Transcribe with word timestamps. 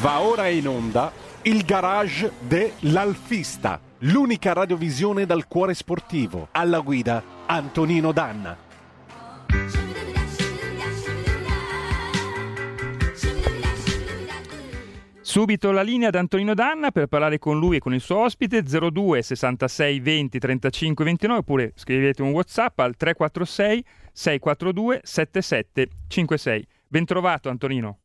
Va 0.00 0.20
ora 0.20 0.46
in 0.46 0.68
onda 0.68 1.10
il 1.42 1.64
garage 1.64 2.30
dell'Alfista, 2.38 3.80
l'unica 3.98 4.52
radiovisione 4.52 5.26
dal 5.26 5.48
cuore 5.48 5.74
sportivo. 5.74 6.46
Alla 6.52 6.78
guida 6.78 7.20
Antonino 7.46 8.12
Danna. 8.12 8.56
Subito 15.20 15.72
la 15.72 15.82
linea 15.82 16.08
ad 16.08 16.14
Antonino 16.14 16.54
Danna 16.54 16.92
per 16.92 17.06
parlare 17.08 17.38
con 17.38 17.58
lui 17.58 17.76
e 17.76 17.80
con 17.80 17.92
il 17.92 18.00
suo 18.00 18.18
ospite 18.18 18.62
02 18.62 19.20
66 19.22 19.98
20 19.98 20.38
35 20.38 21.04
29 21.04 21.40
oppure 21.40 21.72
scrivete 21.74 22.22
un 22.22 22.30
Whatsapp 22.30 22.78
al 22.78 22.94
346 22.96 23.84
642 24.12 25.00
7756. 25.02 26.66
Bentrovato 26.86 27.48
Antonino. 27.48 27.98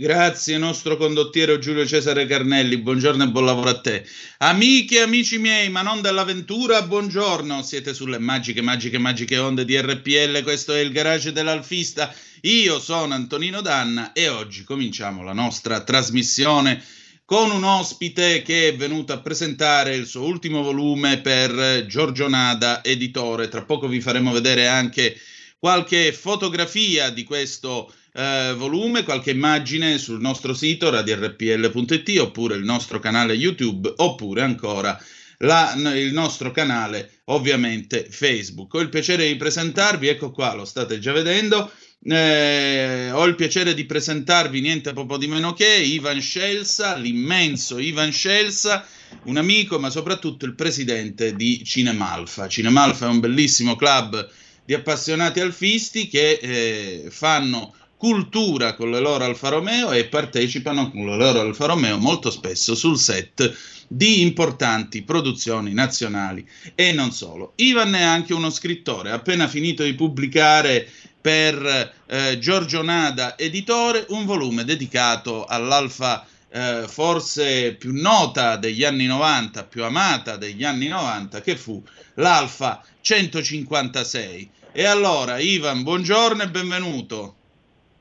Grazie 0.00 0.58
nostro 0.58 0.96
condottiero 0.96 1.58
Giulio 1.58 1.84
Cesare 1.84 2.24
Carnelli, 2.24 2.76
buongiorno 2.76 3.24
e 3.24 3.28
buon 3.30 3.46
lavoro 3.46 3.70
a 3.70 3.80
te. 3.80 4.06
Amiche 4.38 4.98
e 4.98 5.00
amici 5.00 5.38
miei, 5.38 5.70
ma 5.70 5.82
non 5.82 6.00
dell'avventura, 6.00 6.82
buongiorno, 6.82 7.64
siete 7.64 7.92
sulle 7.92 8.20
magiche, 8.20 8.62
magiche, 8.62 8.98
magiche 8.98 9.38
onde 9.38 9.64
di 9.64 9.76
RPL, 9.76 10.44
questo 10.44 10.72
è 10.72 10.78
il 10.78 10.92
garage 10.92 11.32
dell'Alfista, 11.32 12.14
io 12.42 12.78
sono 12.78 13.12
Antonino 13.12 13.60
Danna 13.60 14.12
e 14.12 14.28
oggi 14.28 14.62
cominciamo 14.62 15.24
la 15.24 15.32
nostra 15.32 15.82
trasmissione 15.82 16.80
con 17.24 17.50
un 17.50 17.64
ospite 17.64 18.42
che 18.42 18.68
è 18.68 18.76
venuto 18.76 19.12
a 19.12 19.18
presentare 19.18 19.96
il 19.96 20.06
suo 20.06 20.22
ultimo 20.22 20.62
volume 20.62 21.18
per 21.18 21.86
Giorgio 21.86 22.28
Nada, 22.28 22.84
editore, 22.84 23.48
tra 23.48 23.64
poco 23.64 23.88
vi 23.88 24.00
faremo 24.00 24.30
vedere 24.30 24.68
anche 24.68 25.20
qualche 25.58 26.12
fotografia 26.12 27.10
di 27.10 27.24
questo 27.24 27.92
eh, 28.18 28.54
volume, 28.56 29.04
qualche 29.04 29.30
immagine 29.30 29.96
sul 29.96 30.20
nostro 30.20 30.52
sito 30.52 30.90
radiorpl.it 30.90 32.18
oppure 32.18 32.56
il 32.56 32.64
nostro 32.64 32.98
canale 32.98 33.34
YouTube 33.34 33.92
oppure 33.94 34.42
ancora 34.42 35.00
la, 35.38 35.72
il 35.94 36.12
nostro 36.12 36.50
canale 36.50 37.20
ovviamente 37.26 38.08
Facebook. 38.10 38.74
Ho 38.74 38.80
il 38.80 38.88
piacere 38.88 39.28
di 39.28 39.36
presentarvi, 39.36 40.08
ecco 40.08 40.32
qua, 40.32 40.54
lo 40.54 40.64
state 40.64 40.98
già 40.98 41.12
vedendo. 41.12 41.70
Eh, 42.02 43.10
ho 43.12 43.24
il 43.24 43.36
piacere 43.36 43.74
di 43.74 43.84
presentarvi 43.84 44.60
niente 44.60 44.92
proprio 44.92 45.18
di 45.18 45.28
meno 45.28 45.52
che 45.52 45.68
Ivan 45.68 46.20
Scelsa, 46.20 46.96
l'immenso 46.96 47.78
Ivan 47.78 48.10
Scelsa, 48.10 48.84
un 49.24 49.36
amico 49.36 49.78
ma 49.78 49.90
soprattutto 49.90 50.44
il 50.44 50.56
presidente 50.56 51.36
di 51.36 51.62
Cinemalfa. 51.64 52.48
Cinemalfa 52.48 53.06
è 53.06 53.10
un 53.10 53.20
bellissimo 53.20 53.76
club 53.76 54.28
di 54.64 54.74
appassionati 54.74 55.40
alfisti 55.40 56.08
che 56.08 56.32
eh, 56.42 57.06
fanno 57.10 57.74
cultura 57.98 58.74
con 58.74 58.90
le 58.90 59.00
loro 59.00 59.24
Alfa 59.24 59.48
Romeo 59.48 59.90
e 59.90 60.06
partecipano 60.06 60.90
con 60.90 61.04
le 61.04 61.16
loro 61.16 61.40
Alfa 61.40 61.66
Romeo 61.66 61.98
molto 61.98 62.30
spesso 62.30 62.74
sul 62.74 62.96
set 62.96 63.54
di 63.88 64.22
importanti 64.22 65.02
produzioni 65.02 65.72
nazionali 65.72 66.46
e 66.74 66.92
non 66.92 67.10
solo. 67.10 67.52
Ivan 67.56 67.94
è 67.94 68.02
anche 68.02 68.32
uno 68.32 68.50
scrittore, 68.50 69.10
ha 69.10 69.14
appena 69.14 69.48
finito 69.48 69.82
di 69.82 69.94
pubblicare 69.94 70.88
per 71.20 71.94
eh, 72.06 72.38
Giorgio 72.38 72.82
Nada 72.82 73.36
editore 73.36 74.06
un 74.10 74.24
volume 74.24 74.64
dedicato 74.64 75.44
all'Alfa 75.44 76.24
eh, 76.50 76.84
forse 76.86 77.74
più 77.74 77.92
nota 77.92 78.56
degli 78.56 78.84
anni 78.84 79.06
90, 79.06 79.64
più 79.64 79.84
amata 79.84 80.36
degli 80.36 80.64
anni 80.64 80.86
90, 80.86 81.40
che 81.40 81.56
fu 81.56 81.82
l'Alfa 82.14 82.82
156. 83.00 84.50
E 84.72 84.84
allora, 84.84 85.38
Ivan, 85.38 85.82
buongiorno 85.82 86.42
e 86.42 86.48
benvenuto. 86.48 87.37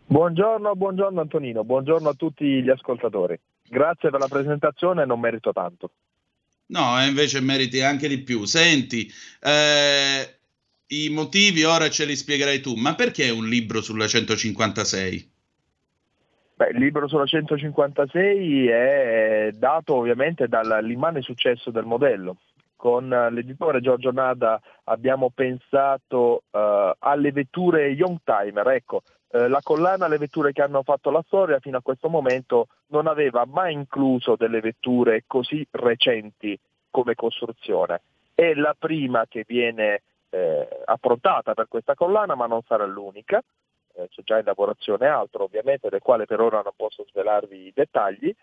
Buongiorno, 0.09 0.73
buongiorno 0.73 1.19
Antonino, 1.19 1.66
buongiorno 1.66 2.08
a 2.08 2.13
tutti 2.13 2.45
gli 2.63 2.69
ascoltatori. 2.69 3.38
Grazie 3.67 4.09
per 4.09 4.22
la 4.22 4.30
presentazione, 4.30 5.05
non 5.05 5.19
merito 5.19 5.52
tanto. 5.52 5.91
No, 6.67 7.03
invece 7.05 7.41
meriti 7.41 7.81
anche 7.81 8.08
di 8.08 8.19
più. 8.19 8.45
Senti, 8.45 9.11
eh, 9.41 10.37
i 10.87 11.09
motivi 11.09 11.65
ora 11.65 11.89
ce 11.89 12.05
li 12.05 12.15
spiegherai 12.15 12.61
tu, 12.61 12.76
ma 12.76 12.95
perché 12.95 13.30
un 13.30 13.48
libro 13.48 13.81
sulla 13.81 14.08
156? 14.08 15.31
Beh, 16.55 16.70
il 16.70 16.77
libro 16.77 17.10
sulla 17.10 17.26
156 17.26 18.67
è 18.67 19.49
dato 19.54 19.95
ovviamente 19.95 20.48
dall'immane 20.48 21.21
successo 21.21 21.70
del 21.70 21.86
modello. 21.86 22.37
Con 22.77 23.10
l'editore 23.10 23.81
Giorgio 23.81 24.11
Nada 24.11 24.61
abbiamo 24.86 25.31
pensato 25.31 26.43
uh, 26.49 26.60
alle 26.99 27.31
vetture 27.33 27.89
Young 27.89 28.20
Timer, 28.23 28.67
ecco, 28.70 29.02
eh, 29.30 29.48
la 29.48 29.61
collana 29.61 30.08
Le 30.08 30.17
vetture 30.17 30.54
che 30.54 30.61
hanno 30.61 30.83
fatto 30.83 31.10
la 31.10 31.23
storia 31.26 31.60
fino 31.60 31.77
a 31.77 31.82
questo 31.82 32.10
momento 32.10 32.67
non 32.88 33.08
aveva 33.08 33.45
mai 33.45 33.73
incluso 33.73 34.36
delle 34.36 34.61
vetture 34.61 35.23
così 35.27 35.65
recenti 35.71 36.58
come 36.89 37.15
costruzione. 37.15 38.02
È 38.33 38.54
la 38.54 38.76
prima 38.77 39.26
che 39.27 39.43
viene 39.45 40.02
eh, 40.30 40.67
approntata 40.86 41.54
per 41.54 41.67
questa 41.67 41.95
collana, 41.95 42.36
ma 42.36 42.45
non 42.45 42.61
sarà 42.64 42.86
l'unica. 42.86 43.42
Eh, 43.93 44.08
c'è 44.10 44.21
già 44.23 44.37
in 44.37 44.45
lavorazione 44.45 45.08
altro, 45.08 45.43
ovviamente, 45.43 45.89
del 45.89 46.02
quale 46.02 46.26
per 46.26 46.39
ora 46.39 46.61
non 46.61 46.73
posso 46.76 47.05
svelarvi 47.10 47.67
i 47.67 47.71
dettagli, 47.73 48.33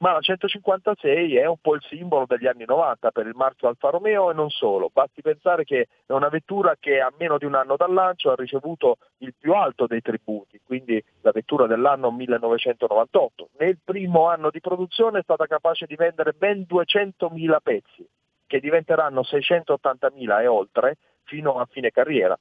ma 0.00 0.12
la 0.12 0.20
156 0.20 1.36
è 1.36 1.46
un 1.46 1.58
po' 1.60 1.74
il 1.74 1.82
simbolo 1.82 2.24
degli 2.26 2.46
anni 2.46 2.64
90 2.64 3.10
per 3.10 3.26
il 3.26 3.34
marchio 3.34 3.68
Alfa 3.68 3.90
Romeo 3.90 4.30
e 4.30 4.34
non 4.34 4.48
solo. 4.48 4.90
Basti 4.92 5.20
pensare 5.20 5.64
che 5.64 5.88
è 6.06 6.12
una 6.12 6.28
vettura 6.28 6.76
che 6.80 7.00
a 7.00 7.12
meno 7.18 7.36
di 7.36 7.44
un 7.44 7.54
anno 7.54 7.76
dal 7.76 7.92
lancio 7.92 8.30
ha 8.30 8.34
ricevuto 8.34 8.96
il 9.18 9.34
più 9.38 9.52
alto 9.52 9.86
dei 9.86 10.00
tributi, 10.00 10.60
quindi 10.64 11.02
la 11.20 11.32
vettura 11.32 11.66
dell'anno 11.66 12.10
1998. 12.10 13.50
Nel 13.58 13.78
primo 13.84 14.28
anno 14.28 14.50
di 14.50 14.60
produzione 14.60 15.18
è 15.18 15.22
stata 15.22 15.46
capace 15.46 15.84
di 15.84 15.96
vendere 15.96 16.32
ben 16.32 16.64
200.000 16.66 17.56
pezzi, 17.62 18.08
che 18.46 18.58
diventeranno 18.58 19.20
680.000 19.20 20.40
e 20.40 20.46
oltre 20.46 20.96
fino 21.24 21.58
a 21.58 21.66
fine 21.70 21.90
carriera 21.90 22.38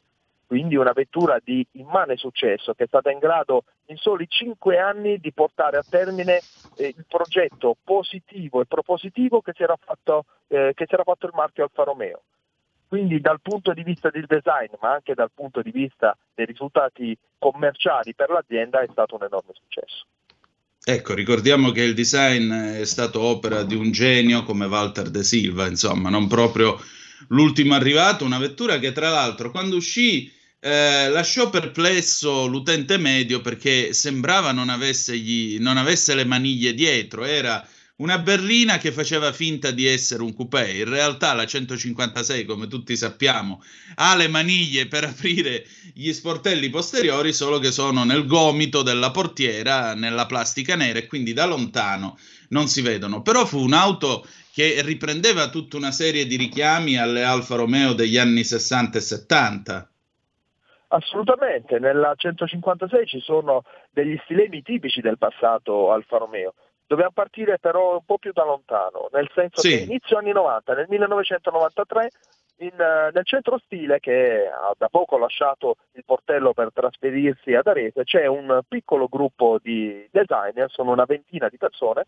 quindi 0.49 0.75
una 0.75 0.93
vettura 0.93 1.37
di 1.43 1.63
immane 1.73 2.17
successo 2.17 2.73
che 2.73 2.85
è 2.85 2.87
stata 2.87 3.11
in 3.11 3.19
grado 3.19 3.65
in 3.89 3.97
soli 3.97 4.25
cinque 4.27 4.79
anni 4.79 5.19
di 5.19 5.31
portare 5.31 5.77
a 5.77 5.85
termine 5.87 6.41
eh, 6.77 6.87
il 6.87 7.05
progetto 7.07 7.77
positivo 7.83 8.59
e 8.59 8.65
propositivo 8.65 9.41
che 9.41 9.53
si, 9.55 9.63
fatto, 9.85 10.25
eh, 10.47 10.71
che 10.73 10.85
si 10.87 10.95
era 10.95 11.03
fatto 11.03 11.27
il 11.27 11.33
marchio 11.35 11.65
Alfa 11.65 11.83
Romeo. 11.83 12.23
Quindi 12.87 13.21
dal 13.21 13.39
punto 13.41 13.73
di 13.73 13.83
vista 13.83 14.09
del 14.09 14.25
design, 14.25 14.73
ma 14.81 14.93
anche 14.93 15.13
dal 15.13 15.29
punto 15.31 15.61
di 15.61 15.69
vista 15.69 16.17
dei 16.33 16.47
risultati 16.47 17.15
commerciali 17.37 18.15
per 18.15 18.31
l'azienda, 18.31 18.79
è 18.79 18.87
stato 18.89 19.17
un 19.17 19.25
enorme 19.25 19.53
successo. 19.53 20.07
Ecco, 20.83 21.13
ricordiamo 21.13 21.69
che 21.69 21.83
il 21.83 21.93
design 21.93 22.51
è 22.51 22.85
stato 22.85 23.21
opera 23.21 23.61
di 23.61 23.75
un 23.75 23.91
genio 23.91 24.41
come 24.41 24.65
Walter 24.65 25.11
De 25.11 25.21
Silva, 25.21 25.67
insomma, 25.67 26.09
non 26.09 26.25
proprio 26.25 26.75
l'ultimo 27.27 27.75
arrivato, 27.75 28.25
una 28.25 28.39
vettura 28.39 28.79
che 28.79 28.91
tra 28.91 29.09
l'altro 29.09 29.51
quando 29.51 29.75
uscì 29.75 30.37
eh, 30.61 31.09
lasciò 31.09 31.49
perplesso 31.49 32.45
l'utente 32.45 32.97
medio 32.97 33.41
perché 33.41 33.93
sembrava 33.93 34.51
non 34.51 34.69
avesse, 34.69 35.17
gli, 35.17 35.57
non 35.59 35.77
avesse 35.77 36.15
le 36.15 36.25
maniglie 36.25 36.73
dietro, 36.73 37.23
era 37.23 37.65
una 37.97 38.17
berlina 38.17 38.77
che 38.77 38.91
faceva 38.91 39.33
finta 39.33 39.71
di 39.71 39.85
essere 39.85 40.23
un 40.23 40.33
coupé. 40.33 40.71
In 40.71 40.89
realtà 40.89 41.33
la 41.33 41.45
156, 41.45 42.45
come 42.45 42.67
tutti 42.67 42.95
sappiamo, 42.95 43.61
ha 43.95 44.15
le 44.15 44.27
maniglie 44.27 44.87
per 44.87 45.03
aprire 45.03 45.65
gli 45.93 46.11
sportelli 46.13 46.69
posteriori, 46.69 47.33
solo 47.33 47.59
che 47.59 47.71
sono 47.71 48.03
nel 48.03 48.25
gomito 48.25 48.83
della 48.83 49.11
portiera, 49.11 49.93
nella 49.95 50.25
plastica 50.25 50.75
nera 50.75 50.99
e 50.99 51.07
quindi 51.07 51.33
da 51.33 51.45
lontano 51.45 52.17
non 52.49 52.67
si 52.67 52.81
vedono. 52.81 53.21
Però 53.21 53.45
fu 53.45 53.59
un'auto 53.59 54.25
che 54.53 54.81
riprendeva 54.81 55.49
tutta 55.49 55.77
una 55.77 55.91
serie 55.91 56.25
di 56.25 56.37
richiami 56.37 56.97
alle 56.97 57.23
Alfa 57.23 57.55
Romeo 57.55 57.93
degli 57.93 58.17
anni 58.17 58.43
60 58.43 58.97
e 58.97 59.01
70. 59.01 59.91
Assolutamente, 60.91 61.77
nella 61.77 62.13
156 62.15 63.05
ci 63.05 63.19
sono 63.19 63.63
degli 63.91 64.19
stilemi 64.23 64.63
tipici 64.63 65.01
del 65.01 65.19
passato 65.19 65.91
Alfa 65.91 66.17
Romeo. 66.17 66.55
Dobbiamo 66.87 67.11
partire 67.11 67.59
però 67.59 67.93
un 67.93 68.05
po' 68.05 68.17
più 68.17 68.31
da 68.31 68.43
lontano, 68.43 69.09
nel 69.11 69.29
senso 69.35 69.61
sì. 69.61 69.69
che 69.69 69.83
inizio 69.83 70.17
anni 70.17 70.31
90, 70.31 70.73
nel 70.73 70.87
1993, 70.89 72.09
in, 72.57 72.73
nel 72.75 73.25
centro 73.25 73.59
stile 73.59 73.99
che 73.99 74.47
ha 74.47 74.73
da 74.75 74.89
poco 74.89 75.19
lasciato 75.19 75.75
il 75.91 76.03
portello 76.03 76.53
per 76.53 76.71
trasferirsi 76.73 77.53
ad 77.53 77.67
Arese, 77.67 78.03
c'è 78.03 78.25
un 78.25 78.61
piccolo 78.67 79.07
gruppo 79.07 79.59
di 79.61 80.07
designer, 80.11 80.71
sono 80.71 80.91
una 80.91 81.05
ventina 81.05 81.47
di 81.49 81.57
persone, 81.57 82.07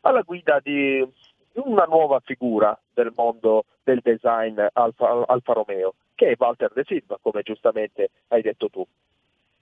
alla 0.00 0.22
guida 0.22 0.58
di 0.62 1.06
una 1.54 1.84
nuova 1.84 2.20
figura 2.20 2.78
del 2.92 3.12
mondo 3.14 3.64
del 3.82 4.00
design 4.02 4.60
Alfa, 4.72 5.24
Alfa 5.26 5.52
Romeo 5.52 5.94
che 6.14 6.30
è 6.30 6.34
Walter 6.38 6.70
De 6.72 6.84
Silva, 6.86 7.18
come 7.20 7.42
giustamente 7.42 8.10
hai 8.28 8.42
detto 8.42 8.68
tu. 8.68 8.86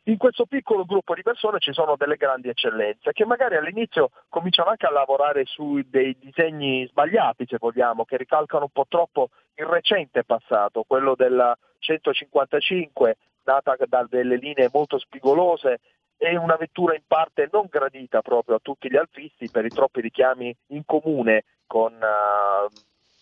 In 0.04 0.16
questo 0.16 0.46
piccolo 0.46 0.84
gruppo 0.84 1.14
di 1.14 1.22
persone 1.22 1.58
ci 1.58 1.72
sono 1.72 1.94
delle 1.96 2.16
grandi 2.16 2.48
eccellenze 2.48 3.12
che 3.12 3.24
magari 3.24 3.56
all'inizio 3.56 4.10
cominciano 4.28 4.70
anche 4.70 4.86
a 4.86 4.90
lavorare 4.90 5.44
su 5.44 5.80
dei 5.86 6.16
disegni 6.18 6.86
sbagliati, 6.86 7.46
se 7.46 7.58
vogliamo, 7.58 8.04
che 8.04 8.16
ricalcano 8.16 8.64
un 8.64 8.70
po' 8.70 8.86
troppo 8.88 9.28
il 9.54 9.66
recente 9.66 10.24
passato, 10.24 10.84
quello 10.86 11.14
della 11.14 11.56
155, 11.78 13.16
nata 13.44 13.76
da 13.86 14.06
delle 14.08 14.36
linee 14.36 14.70
molto 14.72 14.98
spigolose 14.98 15.80
è 16.16 16.36
una 16.36 16.56
vettura 16.56 16.94
in 16.94 17.02
parte 17.06 17.48
non 17.50 17.66
gradita 17.70 18.20
proprio 18.20 18.56
a 18.56 18.60
tutti 18.60 18.90
gli 18.90 18.96
alfisti 18.96 19.48
per 19.50 19.64
i 19.64 19.70
troppi 19.70 20.02
richiami 20.02 20.54
in 20.68 20.84
comune 20.84 21.44
con 21.70 21.92
uh, 21.92 22.68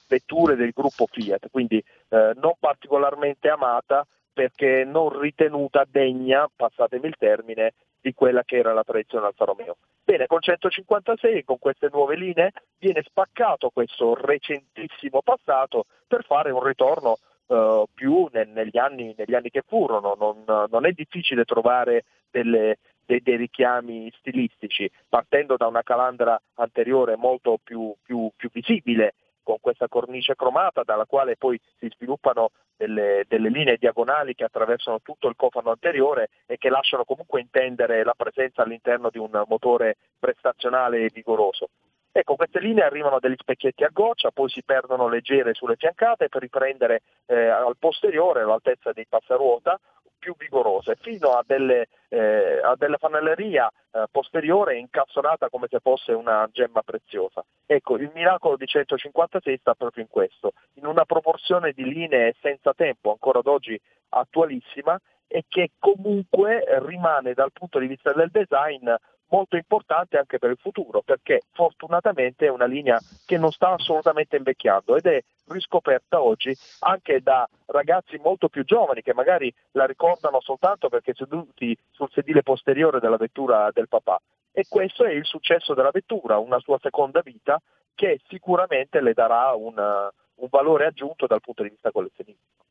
vetture 0.09 0.57
del 0.57 0.71
gruppo 0.75 1.05
Fiat, 1.05 1.51
quindi 1.51 1.85
uh, 2.09 2.31
non 2.37 2.55
particolarmente 2.59 3.51
amata 3.51 4.07
perché 4.33 4.85
non 4.87 5.21
ritenuta 5.21 5.85
degna, 5.87 6.49
passatemi 6.57 7.09
il 7.09 7.17
termine, 7.19 7.75
di 8.01 8.15
quella 8.15 8.43
che 8.45 8.57
era 8.57 8.73
la 8.73 8.85
tradizione 8.85 9.27
Alfa 9.27 9.45
Romeo. 9.45 9.77
Bene, 10.03 10.27
con 10.27 10.41
156, 10.41 11.45
con 11.45 11.59
queste 11.59 11.91
nuove 11.93 12.17
linee, 12.17 12.53
viene 12.79 13.03
spaccato 13.03 13.69
questo 13.69 14.15
recentissimo 14.15 15.21
passato 15.21 15.85
per 16.07 16.25
fare 16.25 16.51
un 16.51 16.63
ritorno 16.63 17.19
uh, 17.49 17.85
più 17.93 18.29
negli, 18.33 18.79
anni, 18.79 19.15
negli, 19.17 19.35
anni, 19.35 19.51
che 19.51 19.63
furono. 19.67 20.15
Non, 20.19 20.67
non 20.71 20.87
è 20.87 20.93
difficile 20.93 21.45
trovare 21.45 22.05
delle, 22.31 22.79
dei, 23.05 23.21
dei, 23.23 23.37
richiami 23.37 24.13
stilistici, 24.19 24.91
partendo 25.09 25.57
da 25.57 25.67
una 25.67 25.83
calandra 25.83 26.41
anteriore 26.55 27.17
molto 27.17 27.59
più, 27.63 27.95
più, 28.03 28.31
più 28.37 28.51
visibile 28.53 29.15
con 29.49 29.57
questa 29.61 29.89
cornice 29.89 30.37
cromata 30.37 30.83
dalla 30.83 31.07
quale 31.07 31.39
poi 31.39 31.59
si 31.79 31.89
sviluppano 31.95 32.51
delle, 32.77 33.25
delle, 33.27 33.49
linee 33.49 33.79
diagonali 33.79 34.35
che 34.35 34.45
attraversano 34.45 35.01
tutto 35.01 35.27
il 35.27 35.37
cofano 35.37 35.71
anteriore 35.71 36.29
e 36.45 36.59
che 36.59 36.69
lasciano 36.69 37.05
comunque 37.05 37.41
intendere 37.41 38.05
la 38.05 38.13
presenza 38.15 38.61
all'interno 38.61 39.09
di 39.09 39.17
un 39.17 39.43
motore 39.47 39.97
prestazionale 40.19 40.99
e 40.99 41.11
vigoroso. 41.11 41.71
Ecco, 42.19 42.35
queste 42.35 42.59
linee 42.59 42.83
arrivano 42.83 43.15
a 43.15 43.21
degli 43.21 43.37
specchietti 43.39 43.85
a 43.85 43.91
goccia, 43.93 44.33
poi 44.33 44.49
si 44.49 44.65
perdono 44.65 45.07
leggere 45.07 45.55
sulle 45.55 45.77
fiancate 45.77 46.29
per 46.29 46.41
riprendere 46.41 47.03
eh, 47.27 47.47
al 47.47 47.77
posteriore, 47.79 48.41
all'altezza 48.41 48.91
dei 48.91 49.07
passaruota, 49.09 49.79
più 50.19 50.35
vigorose, 50.37 50.97
fino 51.01 51.29
a 51.29 51.45
delle, 51.47 51.87
eh, 52.09 52.61
a 52.61 52.75
delle 52.75 52.97
fanelleria 52.97 53.71
eh, 53.93 54.07
posteriore 54.11 54.79
incapsolata 54.79 55.49
come 55.49 55.69
se 55.71 55.79
fosse 55.79 56.11
una 56.11 56.49
gemma 56.51 56.83
preziosa. 56.83 57.45
Ecco, 57.65 57.97
il 57.97 58.11
miracolo 58.13 58.57
di 58.57 58.67
156 58.67 59.57
sta 59.59 59.75
proprio 59.75 60.03
in 60.03 60.11
questo, 60.11 60.55
in 60.75 60.87
una 60.87 61.05
proporzione 61.05 61.71
di 61.71 61.85
linee 61.85 62.35
senza 62.41 62.75
tempo, 62.75 63.13
ancora 63.13 63.39
ad 63.39 63.47
oggi 63.47 63.81
attualissima, 64.09 65.01
e 65.29 65.45
che 65.47 65.71
comunque 65.79 66.65
rimane 66.81 67.35
dal 67.35 67.53
punto 67.53 67.79
di 67.79 67.87
vista 67.87 68.13
del 68.13 68.31
design 68.31 68.93
molto 69.29 69.57
importante 69.57 70.19
anche 70.19 70.39
per 70.39 70.51
il 70.51 70.59
futuro, 70.61 71.03
perché 71.03 71.43
fortunatamente 71.53 72.47
è 72.47 72.51
una 72.51 72.67
linea 72.67 72.99
che 73.27 73.37
non 73.37 73.53
sta 73.53 73.73
assolutamente 73.73 74.37
invecchiando 74.37 74.97
ed 74.97 75.07
è 75.07 75.23
riscoperta 75.49 76.23
oggi 76.23 76.55
anche 76.81 77.23
da 77.23 77.49
ragazzi 77.67 78.19
molto 78.19 78.49
più 78.49 78.65
giovani 78.65 79.03
che 79.03 79.15
magari 79.15 79.53
la 79.73 79.87
ricordano 79.87 80.41
soltanto 80.41 80.89
perché 80.89 81.15
seduti 81.15 81.77
sul 81.91 82.11
sedile 82.11 82.43
posteriore 82.43 83.01
della 83.01 83.17
vettura 83.17 83.71
del 83.73 83.89
papà. 83.89 84.21
E 84.53 84.65
questo 84.69 85.05
è 85.05 85.11
il 85.11 85.25
successo 85.25 85.75
della 85.75 85.91
vettura, 85.93 86.39
una 86.39 86.59
sua 86.59 86.79
seconda 86.81 87.21
vita 87.21 87.61
che 87.95 88.21
sicuramente 88.29 89.01
le 89.01 89.13
darà 89.13 89.55
una, 89.55 90.13
un 90.37 90.49
valore 90.51 90.87
aggiunto 90.87 91.27
dal 91.27 91.41
punto 91.41 91.63
di 91.63 91.71
vista 91.71 91.91
collezionistico. 91.91 92.65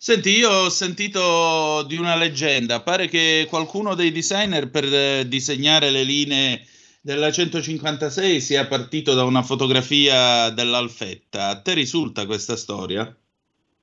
Senti, 0.00 0.30
io 0.30 0.48
ho 0.48 0.68
sentito 0.68 1.82
di 1.82 1.96
una 1.96 2.14
leggenda, 2.14 2.80
pare 2.82 3.08
che 3.08 3.46
qualcuno 3.48 3.94
dei 3.94 4.12
designer 4.12 4.70
per 4.70 4.84
eh, 4.84 5.26
disegnare 5.26 5.90
le 5.90 6.04
linee 6.04 6.62
della 7.02 7.32
156 7.32 8.40
sia 8.40 8.66
partito 8.66 9.14
da 9.14 9.24
una 9.24 9.42
fotografia 9.42 10.50
dell'Alfetta. 10.50 11.48
A 11.48 11.60
te 11.60 11.74
risulta 11.74 12.26
questa 12.26 12.56
storia? 12.56 13.12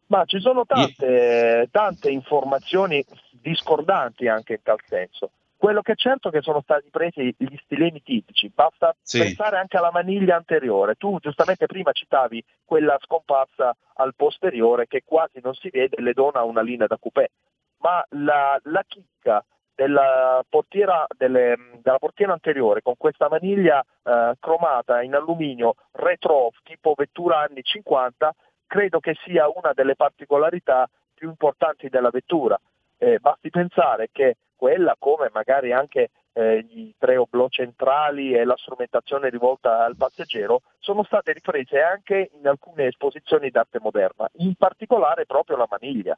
Ma 0.07 0.23
ci 0.25 0.39
sono 0.39 0.65
tante, 0.65 1.67
tante 1.69 2.09
informazioni 2.09 3.03
discordanti 3.31 4.27
anche 4.27 4.53
in 4.53 4.59
tal 4.63 4.79
senso. 4.88 5.31
Quello 5.57 5.81
che 5.81 5.93
è 5.93 5.95
certo 5.95 6.27
è 6.27 6.31
che 6.31 6.41
sono 6.41 6.61
stati 6.61 6.89
presi 6.89 7.33
gli 7.37 7.57
stilemi 7.63 8.01
tipici, 8.03 8.51
basta 8.53 8.95
sì. 9.01 9.19
pensare 9.19 9.57
anche 9.57 9.77
alla 9.77 9.91
maniglia 9.91 10.35
anteriore. 10.35 10.95
Tu 10.95 11.17
giustamente 11.19 11.65
prima 11.65 11.91
citavi 11.91 12.43
quella 12.63 12.97
scomparsa 13.01 13.75
al 13.95 14.13
posteriore 14.15 14.87
che 14.87 15.03
quasi 15.05 15.39
non 15.41 15.53
si 15.53 15.69
vede 15.69 15.95
e 15.95 16.01
le 16.01 16.13
dona 16.13 16.43
una 16.43 16.61
linea 16.61 16.87
da 16.87 16.97
coupé, 16.97 17.31
ma 17.77 18.03
la, 18.09 18.59
la 18.63 18.83
chicca 18.85 19.43
della 19.73 20.43
portiera, 20.47 21.05
delle, 21.17 21.55
della 21.81 21.99
portiera, 21.99 22.31
anteriore 22.33 22.81
con 22.81 22.95
questa 22.97 23.27
maniglia 23.29 23.83
eh, 24.03 24.33
cromata 24.39 25.01
in 25.01 25.13
alluminio 25.13 25.75
retro 25.91 26.51
tipo 26.63 26.93
vettura 26.95 27.39
anni 27.39 27.61
50 27.61 28.33
credo 28.67 28.99
che 28.99 29.15
sia 29.25 29.47
una 29.53 29.73
delle 29.73 29.95
particolarità 29.95 30.89
più 31.13 31.29
importanti 31.29 31.89
della 31.89 32.09
vettura. 32.09 32.59
Eh, 32.97 33.19
basti 33.19 33.49
pensare 33.49 34.09
che 34.11 34.37
quella 34.55 34.95
come 34.97 35.29
magari 35.33 35.71
anche 35.71 36.09
eh, 36.33 36.65
i 36.69 36.93
tre 36.97 37.15
oblò 37.17 37.47
centrali 37.49 38.33
e 38.33 38.43
la 38.43 38.57
strumentazione 38.57 39.29
rivolta 39.29 39.85
al 39.85 39.95
passeggero 39.95 40.63
sono 40.79 41.03
state 41.03 41.31
riprese 41.33 41.79
anche 41.79 42.31
in 42.37 42.47
alcune 42.47 42.87
esposizioni 42.87 43.49
d'arte 43.49 43.79
moderna, 43.79 44.29
in 44.39 44.55
particolare 44.55 45.25
proprio 45.25 45.55
la 45.55 45.67
maniglia, 45.69 46.17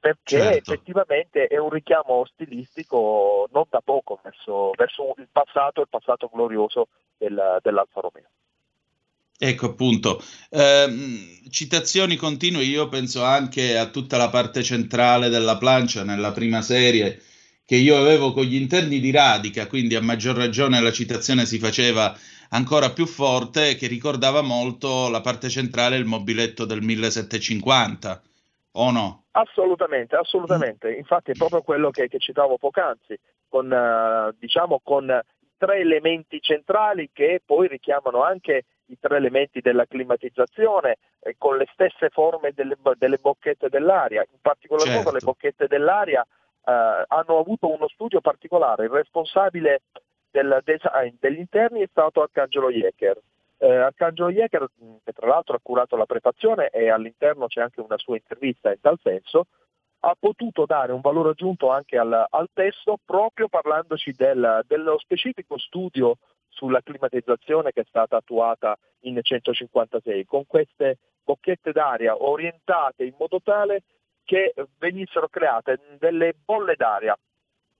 perché 0.00 0.38
certo. 0.38 0.72
effettivamente 0.72 1.46
è 1.46 1.56
un 1.56 1.70
richiamo 1.70 2.24
stilistico 2.32 3.48
non 3.52 3.64
da 3.70 3.80
poco 3.84 4.18
verso, 4.22 4.72
verso 4.76 5.14
il 5.18 5.28
passato, 5.30 5.82
il 5.82 5.88
passato 5.88 6.28
glorioso 6.32 6.88
del, 7.16 7.58
dell'Alfa 7.62 8.00
Romeo. 8.00 8.28
Ecco 9.40 9.66
appunto, 9.66 10.20
eh, 10.50 11.42
citazioni 11.48 12.16
continue, 12.16 12.64
io 12.64 12.88
penso 12.88 13.22
anche 13.22 13.78
a 13.78 13.86
tutta 13.86 14.16
la 14.16 14.30
parte 14.30 14.64
centrale 14.64 15.28
della 15.28 15.56
plancia 15.58 16.02
nella 16.02 16.32
prima 16.32 16.60
serie 16.60 17.22
che 17.68 17.76
io 17.76 17.98
avevo 17.98 18.32
con 18.32 18.44
gli 18.44 18.54
interni 18.54 18.98
di 18.98 19.10
Radica, 19.10 19.66
quindi 19.66 19.94
a 19.94 20.00
maggior 20.00 20.34
ragione 20.34 20.80
la 20.80 20.90
citazione 20.90 21.44
si 21.44 21.58
faceva 21.58 22.16
ancora 22.48 22.92
più 22.92 23.04
forte, 23.04 23.74
che 23.74 23.88
ricordava 23.88 24.40
molto 24.40 25.10
la 25.10 25.20
parte 25.20 25.50
centrale, 25.50 25.98
il 25.98 26.06
mobiletto 26.06 26.64
del 26.64 26.80
1750, 26.80 28.22
o 28.72 28.90
no? 28.90 29.24
Assolutamente, 29.32 30.16
assolutamente. 30.16 30.90
Infatti 30.94 31.32
è 31.32 31.36
proprio 31.36 31.60
quello 31.60 31.90
che, 31.90 32.08
che 32.08 32.18
citavo 32.18 32.56
poc'anzi, 32.56 33.18
con, 33.50 33.70
uh, 33.70 34.34
diciamo, 34.38 34.80
con 34.82 35.20
tre 35.58 35.76
elementi 35.76 36.40
centrali 36.40 37.10
che 37.12 37.42
poi 37.44 37.68
richiamano 37.68 38.22
anche 38.22 38.64
i 38.86 38.96
tre 38.98 39.18
elementi 39.18 39.60
della 39.60 39.84
climatizzazione, 39.84 40.96
eh, 41.20 41.34
con 41.36 41.58
le 41.58 41.68
stesse 41.74 42.08
forme 42.08 42.52
delle, 42.54 42.78
delle, 42.96 43.18
bocchette 43.18 43.68
dell'aria, 43.68 44.22
in 44.22 44.38
particolar 44.40 44.86
certo. 44.86 45.02
modo 45.02 45.12
le 45.12 45.22
bocchette 45.22 45.66
dell'aria 45.66 46.26
eh, 46.68 47.04
hanno 47.08 47.38
avuto 47.38 47.72
uno 47.72 47.88
studio 47.88 48.20
particolare. 48.20 48.84
Il 48.84 48.90
responsabile 48.90 49.80
del 50.30 50.60
design 50.64 51.14
degli 51.18 51.38
interni 51.38 51.80
è 51.80 51.88
stato 51.90 52.20
Arcangelo 52.20 52.70
Jeker. 52.70 53.18
Eh, 53.56 53.74
Arcangelo 53.74 54.30
Jeker, 54.30 54.68
che 55.02 55.12
tra 55.12 55.26
l'altro 55.26 55.56
ha 55.56 55.60
curato 55.62 55.96
la 55.96 56.04
prefazione 56.04 56.68
e 56.68 56.90
all'interno 56.90 57.46
c'è 57.46 57.62
anche 57.62 57.80
una 57.80 57.96
sua 57.96 58.16
intervista 58.16 58.70
in 58.70 58.80
tal 58.80 58.98
senso, 59.02 59.46
ha 60.00 60.14
potuto 60.18 60.66
dare 60.66 60.92
un 60.92 61.00
valore 61.00 61.30
aggiunto 61.30 61.70
anche 61.70 61.96
al, 61.96 62.26
al 62.28 62.48
testo 62.52 62.98
proprio 63.04 63.48
parlandoci 63.48 64.12
del, 64.12 64.62
dello 64.66 64.98
specifico 64.98 65.58
studio 65.58 66.18
sulla 66.48 66.82
climatizzazione 66.82 67.72
che 67.72 67.80
è 67.80 67.86
stata 67.88 68.16
attuata 68.16 68.78
in 69.00 69.18
156 69.20 70.24
con 70.24 70.46
queste 70.46 70.98
bocchette 71.24 71.72
d'aria 71.72 72.22
orientate 72.22 73.04
in 73.04 73.14
modo 73.18 73.40
tale 73.42 73.82
che 74.28 74.52
venissero 74.76 75.26
create 75.28 75.80
delle 75.98 76.34
bolle 76.44 76.74
d'aria, 76.76 77.18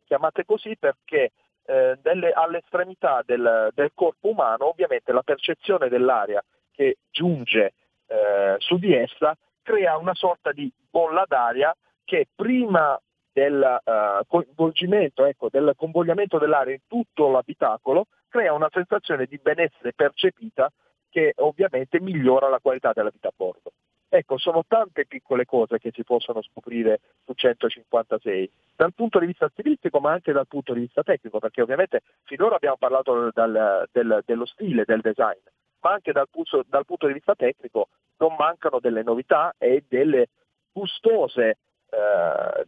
chiamate 0.07 0.47
così 0.47 0.79
perché 0.79 1.33
eh, 1.67 1.99
delle, 2.01 2.33
all'estremità 2.33 3.21
del, 3.23 3.69
del, 3.75 3.91
corpo 3.93 4.31
umano 4.31 4.69
ovviamente 4.69 5.13
la 5.13 5.23
percezione 5.23 5.91
dell'aria 5.91 6.43
che 6.73 6.97
giunge 7.11 7.75
eh, 8.07 8.55
su 8.57 8.79
di 8.79 8.95
essa 8.95 9.37
crea 9.63 9.99
una 9.99 10.15
sorta 10.15 10.51
di 10.53 10.73
bolla 10.89 11.25
d'aria 11.27 11.77
che 12.03 12.27
prima 12.35 12.99
del 13.31 13.81
uh, 13.85 14.25
coinvolgimento, 14.27 15.27
ecco, 15.27 15.51
del 15.51 15.75
convogliamento 15.77 16.39
dell'aria 16.39 16.73
in 16.73 16.81
tutto 16.87 17.29
l'abitacolo 17.29 18.07
crea 18.27 18.55
una 18.55 18.71
sensazione 18.73 19.27
di 19.27 19.37
benessere 19.37 19.93
percepita 19.93 20.73
che 21.11 21.35
ovviamente 21.37 22.01
migliora 22.01 22.49
la 22.49 22.59
qualità 22.59 22.93
della 22.95 23.11
vita 23.11 23.29
a 23.29 23.33
bordo. 23.37 23.73
Ecco, 24.11 24.39
sono 24.39 24.65
tante 24.67 25.05
piccole 25.05 25.45
cose 25.45 25.79
che 25.79 25.91
si 25.93 26.03
possono 26.03 26.41
scoprire 26.41 27.01
su 27.27 27.35
156, 27.35 28.51
dal 28.75 28.95
punto 28.95 29.19
di 29.19 29.27
vista 29.27 29.51
stilistico 29.51 30.01
ma 30.01 30.13
anche 30.13 30.33
dal 30.33 30.47
punto 30.47 30.73
di 30.73 30.81
vista 30.81 31.03
tecnico, 31.03 31.39
perché 31.39 31.61
ovviamente 31.61 32.01
finora 32.23 32.57
abbiamo 32.57 32.79
parlato 32.79 33.31
dal, 33.35 33.87
del, 33.93 34.23
dello 34.25 34.47
stile, 34.47 34.85
del 34.87 35.03
design, 35.03 35.39
ma 35.81 35.93
anche 35.93 36.13
dal, 36.13 36.27
dal, 36.67 36.87
punto 36.87 37.07
di 37.07 37.13
vista 37.13 37.35
tecnico 37.35 37.89
non 38.17 38.35
mancano 38.39 38.81
delle 38.81 39.03
novità 39.03 39.55
e 39.59 39.85
delle 39.87 40.29
gustose 40.73 41.59
eh, 41.91 42.67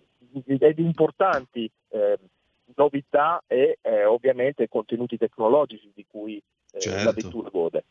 ed 0.58 0.78
importanti 0.78 1.70
eh, 1.88 2.18
novità 2.76 3.42
e 3.46 3.78
eh, 3.80 4.04
ovviamente 4.04 4.68
contenuti 4.68 5.16
tecnologici 5.16 5.90
di 5.94 6.04
cui 6.06 6.36
eh, 6.72 6.80
certo. 6.80 7.04
la 7.04 7.12
vettura 7.12 7.48
gode 7.48 7.84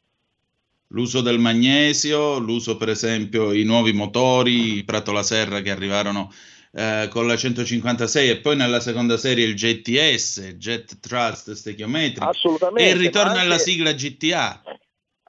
l'uso 0.90 1.22
del 1.22 1.40
magnesio, 1.40 2.40
l'uso 2.40 2.78
per 2.78 2.90
esempio 2.90 3.52
i 3.54 3.64
nuovi 3.64 3.94
motori, 3.94 4.78
i 4.78 4.84
Prato 4.84 5.12
La 5.12 5.24
Serra 5.24 5.62
che 5.62 5.72
arrivarono 5.72 6.32
eh, 6.72 7.08
con 7.10 7.28
la 7.28 7.36
156 7.36 8.30
e 8.30 8.38
poi 8.38 8.56
nella 8.56 8.80
seconda 8.80 9.18
serie 9.18 9.46
il 9.46 9.56
JTS, 9.56 10.56
Jet 10.56 11.00
Trust 11.00 11.52
Stechiometric 11.52 12.28
Assolutamente. 12.28 12.90
e 12.90 12.94
il 12.94 13.00
ritorno 13.00 13.32
anche... 13.32 13.42
alla 13.42 13.58
sigla 13.58 13.92
GTA. 13.92 14.62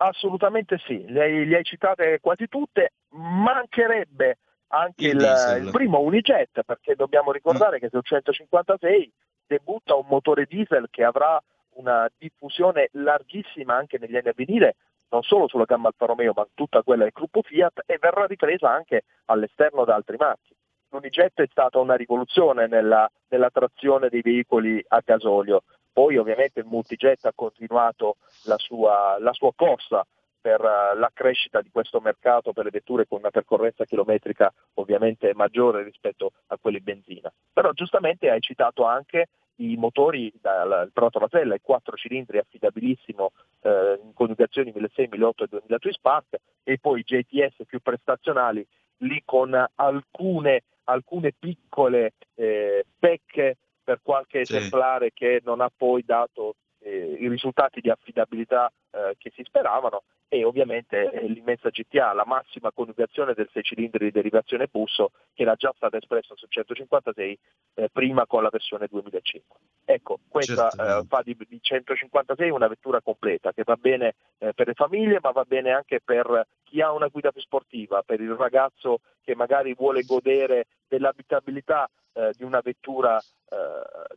Assolutamente 0.03 0.79
sì, 0.87 1.05
le 1.09 1.23
hai, 1.23 1.47
le 1.47 1.57
hai 1.57 1.65
citate 1.65 2.19
quasi 2.21 2.49
tutte, 2.49 2.93
mancherebbe 3.11 4.39
anche 4.69 5.09
il, 5.09 5.17
il, 5.17 5.65
il, 5.65 5.71
primo 5.71 6.01
Unijet 6.01 6.63
perché 6.65 6.95
dobbiamo 6.95 7.33
ricordare 7.33 7.77
mm. 7.77 7.81
che 7.81 7.89
sul 7.91 8.05
156 8.05 9.13
debutta 9.47 9.97
un 9.97 10.07
motore 10.09 10.47
diesel 10.49 10.87
che 10.91 11.05
avrà 11.05 11.43
una 11.75 12.11
diffusione 12.17 12.89
larghissima 12.93 13.75
anche 13.75 13.99
negli 13.99 14.17
anni 14.17 14.29
a 14.29 14.35
venire, 14.35 14.77
non 15.11 15.23
solo 15.23 15.49
sulla 15.49 15.65
gamma 15.65 15.89
Alfa 15.89 16.07
Romeo 16.07 16.33
ma 16.35 16.47
tutta 16.55 16.83
quella 16.83 17.05
del 17.05 17.13
gruppo 17.13 17.43
Fiat 17.43 17.83
e 17.87 17.99
verrà 18.01 18.27
ripresa 18.27 18.71
anche 18.71 19.05
all'esterno 19.27 19.85
da 19.85 19.95
altri 19.95 20.17
marchi. 20.17 20.55
L'Unijet 20.91 21.41
è 21.41 21.47
stata 21.51 21.79
una 21.79 21.95
rivoluzione 21.95 22.67
nella, 22.67 23.09
nella 23.29 23.51
trazione 23.51 24.09
dei 24.09 24.23
veicoli 24.23 24.83
a 24.89 25.01
gasolio, 25.05 25.63
poi 25.93 26.17
ovviamente 26.17 26.61
il 26.61 26.67
multijet 26.67 27.25
ha 27.27 27.33
continuato 27.35 28.17
la 28.45 28.59
sua, 28.59 29.17
la 29.21 29.33
sua 29.33 29.53
corsa 29.55 30.05
per 30.41 30.61
uh, 30.61 30.99
la 30.99 31.11
crescita 31.13 31.61
di 31.61 31.71
questo 31.71 32.01
mercato 32.01 32.53
per 32.53 32.65
le 32.65 32.71
vetture 32.71 33.07
con 33.07 33.19
una 33.19 33.31
percorrenza 33.31 33.85
chilometrica 33.85 34.53
ovviamente 34.75 35.33
maggiore 35.35 35.83
rispetto 35.83 36.33
a 36.49 36.59
quelle 36.59 36.79
in 36.79 36.85
benzina. 36.85 37.33
Però 37.53 37.73
giustamente 37.73 38.31
hai 38.31 38.41
citato 38.41 38.85
anche 38.85 39.29
i 39.57 39.77
motori 39.77 40.33
dal 40.41 40.91
Proto 40.93 41.19
Vasella, 41.19 41.55
i 41.55 41.61
quattro 41.61 41.97
cilindri 41.97 42.39
affidabilissimo 42.39 43.33
eh, 43.61 44.01
in 44.03 44.15
coniugazioni 44.15 44.73
1600, 44.73 45.17
1008 45.17 45.45
e 45.45 45.49
2000 45.49 45.79
Spark 45.91 46.37
e 46.63 46.79
poi 46.79 47.01
i 47.01 47.05
JTS 47.05 47.67
più 47.67 47.81
prestazionali 47.81 48.67
lì 48.99 49.23
con 49.25 49.55
alcune, 49.75 50.63
alcune 50.85 51.33
piccole 51.39 52.13
eh, 52.35 52.85
pecche 52.99 53.57
per 53.83 54.01
qualche 54.03 54.45
sì. 54.45 54.57
esemplare 54.57 55.13
che 55.13 55.41
non 55.45 55.61
ha 55.61 55.71
poi 55.75 56.03
dato 56.05 56.55
eh, 56.81 57.17
i 57.19 57.29
risultati 57.29 57.81
di 57.81 57.91
affidabilità 57.91 58.73
eh, 58.91 59.15
che 59.19 59.31
si 59.35 59.43
speravano 59.45 60.03
e 60.33 60.45
ovviamente 60.45 61.11
eh, 61.11 61.27
l'immensa 61.27 61.71
GTA, 61.71 62.13
la 62.13 62.25
massima 62.25 62.71
coniugazione 62.71 63.35
del 63.35 63.49
6 63.53 63.63
cilindri 63.63 64.05
di 64.07 64.11
derivazione 64.13 64.69
Busso 64.71 65.11
che 65.35 65.43
era 65.43 65.55
già 65.57 65.73
stata 65.77 65.97
espressa 65.97 66.35
sul 66.37 66.49
156 66.49 67.39
eh, 67.75 67.89
prima 67.93 68.27
con 68.27 68.43
la 68.43 68.49
versione 68.49 68.87
2005. 68.89 69.59
Ecco, 69.85 70.21
questa 70.29 70.71
eh, 70.71 71.05
fa 71.09 71.23
di, 71.25 71.37
di, 71.49 71.59
156 71.61 72.49
una 72.51 72.69
vettura 72.69 73.01
completa 73.01 73.53
che 73.53 73.65
va 73.65 73.75
bene 73.75 74.15
eh, 74.39 74.53
per 74.55 74.69
le 74.69 74.75
famiglie 74.75 75.19
ma 75.21 75.33
va 75.33 75.45
bene 75.45 75.73
anche 75.73 76.01
per 76.01 76.47
chi 76.63 76.81
ha 76.81 76.93
una 76.93 77.09
guida 77.09 77.33
più 77.33 77.41
sportiva, 77.41 78.03
per 78.03 78.21
il 78.21 78.35
ragazzo 78.35 79.01
che 79.23 79.35
magari 79.35 79.75
vuole 79.75 80.03
godere 80.03 80.67
dell'abitabilità 80.87 81.91
di 82.37 82.43
una 82.43 82.61
vettura 82.61 83.21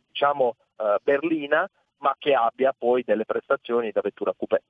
diciamo 0.08 0.56
berlina 1.00 1.68
ma 1.98 2.14
che 2.18 2.34
abbia 2.34 2.74
poi 2.76 3.02
delle 3.04 3.24
prestazioni 3.24 3.90
da 3.92 4.00
vettura 4.02 4.34
coupé. 4.36 4.62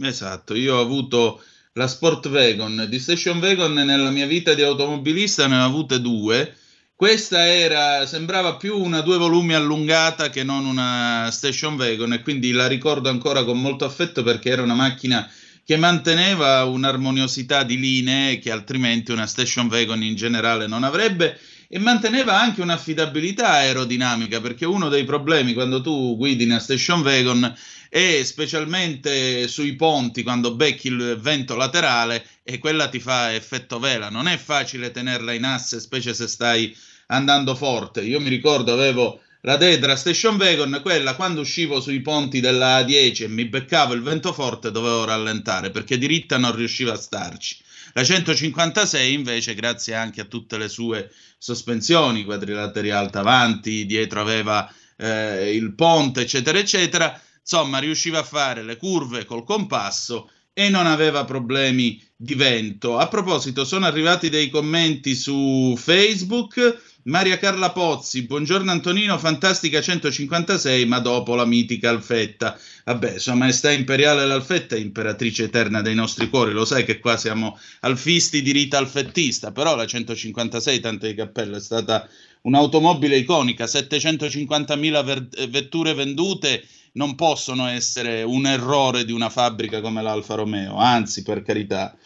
Esatto, 0.00 0.54
io 0.54 0.76
ho 0.76 0.80
avuto 0.80 1.42
la 1.72 1.86
Sport 1.86 2.26
Wagon 2.26 2.86
di 2.88 2.98
Station 2.98 3.38
Wagon 3.38 3.72
nella 3.72 4.10
mia 4.10 4.26
vita 4.26 4.54
di 4.54 4.62
automobilista, 4.62 5.46
ne 5.46 5.58
ho 5.58 5.64
avute 5.64 6.00
due. 6.00 6.56
Questa 6.94 7.46
era, 7.46 8.04
sembrava 8.06 8.56
più 8.56 8.76
una 8.76 9.00
due 9.00 9.18
volumi 9.18 9.54
allungata 9.54 10.30
che 10.30 10.42
non 10.42 10.66
una 10.66 11.28
Station 11.30 11.74
Wagon 11.74 12.12
e 12.12 12.22
quindi 12.22 12.50
la 12.50 12.66
ricordo 12.66 13.08
ancora 13.08 13.44
con 13.44 13.60
molto 13.60 13.84
affetto 13.84 14.24
perché 14.24 14.50
era 14.50 14.62
una 14.62 14.74
macchina 14.74 15.30
che 15.64 15.76
manteneva 15.76 16.64
un'armoniosità 16.64 17.62
di 17.62 17.78
linee 17.78 18.38
che 18.38 18.50
altrimenti 18.50 19.12
una 19.12 19.26
Station 19.26 19.66
Wagon 19.66 20.02
in 20.02 20.16
generale 20.16 20.66
non 20.66 20.82
avrebbe 20.82 21.38
e 21.70 21.78
manteneva 21.78 22.40
anche 22.40 22.62
un'affidabilità 22.62 23.50
aerodinamica 23.50 24.40
perché 24.40 24.64
uno 24.64 24.88
dei 24.88 25.04
problemi 25.04 25.52
quando 25.52 25.82
tu 25.82 26.16
guidi 26.16 26.44
una 26.44 26.60
station 26.60 27.02
wagon 27.02 27.54
è 27.90 28.22
specialmente 28.24 29.46
sui 29.48 29.76
ponti 29.76 30.22
quando 30.22 30.54
becchi 30.54 30.88
il 30.88 31.18
vento 31.20 31.56
laterale 31.56 32.24
e 32.42 32.58
quella 32.58 32.88
ti 32.88 33.00
fa 33.00 33.34
effetto 33.34 33.78
vela 33.78 34.08
non 34.08 34.28
è 34.28 34.38
facile 34.38 34.90
tenerla 34.90 35.32
in 35.34 35.44
asse 35.44 35.78
specie 35.78 36.14
se 36.14 36.26
stai 36.26 36.74
andando 37.08 37.54
forte 37.54 38.00
io 38.00 38.18
mi 38.18 38.30
ricordo 38.30 38.72
avevo 38.72 39.20
la 39.42 39.56
Dedra 39.56 39.94
Station 39.94 40.34
Wagon, 40.34 40.80
quella 40.82 41.14
quando 41.14 41.42
uscivo 41.42 41.80
sui 41.80 42.00
ponti 42.00 42.40
della 42.40 42.80
A10 42.80 43.22
e 43.22 43.28
mi 43.28 43.44
beccavo 43.44 43.94
il 43.94 44.02
vento 44.02 44.32
forte 44.32 44.72
dovevo 44.72 45.04
rallentare 45.04 45.70
perché 45.70 45.96
diritta 45.96 46.38
non 46.38 46.56
riusciva 46.56 46.94
a 46.94 46.96
starci. 46.96 47.56
La 47.98 48.04
156 48.04 49.12
invece, 49.12 49.56
grazie 49.56 49.96
anche 49.96 50.20
a 50.20 50.26
tutte 50.26 50.56
le 50.56 50.68
sue 50.68 51.10
sospensioni, 51.36 52.22
quadrilateri 52.22 52.90
alta 52.90 53.18
avanti, 53.18 53.86
dietro 53.86 54.20
aveva 54.20 54.72
eh, 54.96 55.52
il 55.52 55.74
ponte, 55.74 56.20
eccetera, 56.20 56.60
eccetera, 56.60 57.20
insomma 57.40 57.80
riusciva 57.80 58.20
a 58.20 58.22
fare 58.22 58.62
le 58.62 58.76
curve 58.76 59.24
col 59.24 59.42
compasso 59.42 60.30
e 60.52 60.68
non 60.68 60.86
aveva 60.86 61.24
problemi 61.24 62.00
di 62.14 62.34
vento. 62.34 62.98
A 62.98 63.08
proposito, 63.08 63.64
sono 63.64 63.86
arrivati 63.86 64.28
dei 64.28 64.48
commenti 64.48 65.16
su 65.16 65.74
Facebook 65.76 66.97
Maria 67.08 67.38
Carla 67.38 67.72
Pozzi, 67.72 68.26
buongiorno 68.26 68.70
Antonino, 68.70 69.16
fantastica 69.16 69.80
156, 69.80 70.84
ma 70.84 70.98
dopo 70.98 71.34
la 71.34 71.46
mitica 71.46 71.88
Alfetta. 71.88 72.58
Vabbè, 72.84 73.18
Sua 73.18 73.32
Maestà 73.32 73.70
Imperiale 73.70 74.26
l'Alfetta 74.26 74.76
è 74.76 74.78
imperatrice 74.78 75.44
eterna 75.44 75.80
dei 75.80 75.94
nostri 75.94 76.28
cuori, 76.28 76.52
lo 76.52 76.66
sai 76.66 76.84
che 76.84 76.98
qua 76.98 77.16
siamo 77.16 77.58
alfisti 77.80 78.42
di 78.42 78.52
Rita 78.52 78.76
Alfettista, 78.76 79.52
però 79.52 79.74
la 79.74 79.86
156, 79.86 80.80
tanto 80.80 81.06
di 81.06 81.14
cappello, 81.14 81.56
è 81.56 81.60
stata 81.60 82.06
un'automobile 82.42 83.16
iconica, 83.16 83.64
750.000 83.64 85.02
ver- 85.02 85.48
vetture 85.48 85.94
vendute 85.94 86.62
non 86.92 87.14
possono 87.14 87.68
essere 87.68 88.22
un 88.22 88.44
errore 88.44 89.06
di 89.06 89.12
una 89.12 89.30
fabbrica 89.30 89.80
come 89.80 90.02
l'Alfa 90.02 90.34
Romeo, 90.34 90.76
anzi, 90.76 91.22
per 91.22 91.40
carità. 91.40 91.96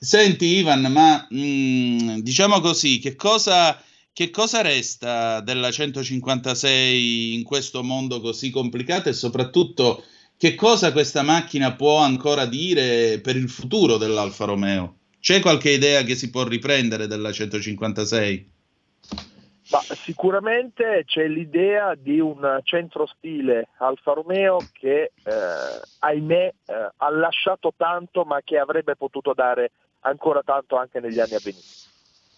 Senti 0.00 0.46
Ivan, 0.46 0.90
ma 0.90 1.28
mh, 1.30 1.38
mm, 1.38 2.18
diciamo 2.18 2.58
così, 2.58 2.98
che 2.98 3.14
cosa 3.14 3.80
che 4.12 4.30
cosa 4.30 4.60
resta 4.60 5.40
della 5.40 5.70
156 5.70 7.34
in 7.34 7.44
questo 7.44 7.82
mondo 7.82 8.20
così 8.20 8.50
complicato 8.50 9.08
e 9.08 9.14
soprattutto 9.14 10.04
che 10.36 10.54
cosa 10.54 10.92
questa 10.92 11.22
macchina 11.22 11.74
può 11.74 11.98
ancora 11.98 12.44
dire 12.46 13.20
per 13.20 13.36
il 13.36 13.48
futuro 13.48 13.96
dell'Alfa 13.96 14.44
Romeo? 14.44 14.96
C'è 15.20 15.40
qualche 15.40 15.70
idea 15.70 16.02
che 16.02 16.16
si 16.16 16.30
può 16.30 16.42
riprendere 16.42 17.06
della 17.06 17.30
156? 17.30 18.50
Ma 19.70 19.78
sicuramente 19.94 21.04
c'è 21.06 21.26
l'idea 21.28 21.94
di 21.94 22.20
un 22.20 22.60
centro 22.64 23.06
stile 23.06 23.68
Alfa 23.78 24.12
Romeo 24.12 24.58
che, 24.72 25.12
eh, 25.22 25.32
ahimè, 26.00 26.54
eh, 26.66 26.90
ha 26.96 27.10
lasciato 27.10 27.72
tanto 27.76 28.24
ma 28.24 28.40
che 28.42 28.58
avrebbe 28.58 28.96
potuto 28.96 29.32
dare 29.32 29.70
ancora 30.00 30.42
tanto 30.42 30.76
anche 30.76 31.00
negli 31.00 31.20
anni 31.20 31.34
a 31.34 31.40
venire. 31.42 31.64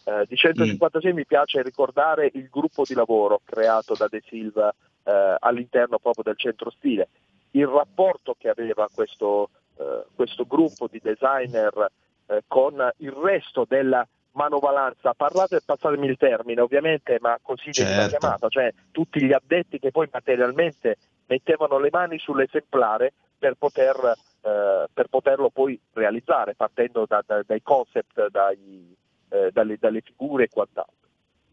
Eh, 0.04 0.26
di 0.28 0.36
156 0.36 1.12
mm. 1.12 1.16
mi 1.16 1.24
piace 1.24 1.62
ricordare 1.62 2.30
il 2.34 2.48
gruppo 2.50 2.82
di 2.86 2.92
lavoro 2.94 3.40
creato 3.42 3.94
da 3.94 4.06
De 4.06 4.22
Silva 4.26 4.74
eh, 5.02 5.36
all'interno 5.38 5.98
proprio 5.98 6.24
del 6.24 6.36
centro 6.36 6.70
stile, 6.70 7.08
il 7.52 7.66
rapporto 7.66 8.34
che 8.38 8.48
aveva 8.48 8.86
questo, 8.92 9.50
eh, 9.78 10.04
questo 10.14 10.44
gruppo 10.46 10.88
di 10.90 11.00
designer 11.02 11.90
eh, 12.26 12.42
con 12.46 12.90
il 12.98 13.12
resto 13.12 13.64
della 13.66 14.06
manovalanza, 14.32 15.14
parlate, 15.14 15.60
passatemi 15.64 16.06
il 16.06 16.16
termine 16.16 16.60
ovviamente, 16.60 17.18
ma 17.20 17.38
così 17.40 17.72
certo. 17.72 18.16
chiamata, 18.16 18.48
cioè 18.48 18.72
tutti 18.90 19.24
gli 19.24 19.32
addetti 19.32 19.78
che 19.78 19.90
poi 19.90 20.08
materialmente 20.12 20.98
mettevano 21.26 21.78
le 21.78 21.88
mani 21.90 22.18
sull'esemplare 22.18 23.12
per, 23.38 23.54
poter, 23.54 23.96
eh, 24.42 24.86
per 24.92 25.06
poterlo 25.08 25.50
poi 25.50 25.80
realizzare, 25.92 26.54
partendo 26.54 27.06
da, 27.06 27.22
da, 27.24 27.42
dai 27.46 27.62
concept, 27.62 28.28
dai, 28.28 28.94
eh, 29.34 29.50
dalle, 29.52 29.76
dalle, 29.78 30.00
figure 30.00 30.44
e 30.44 30.48
quant'altro. 30.48 31.02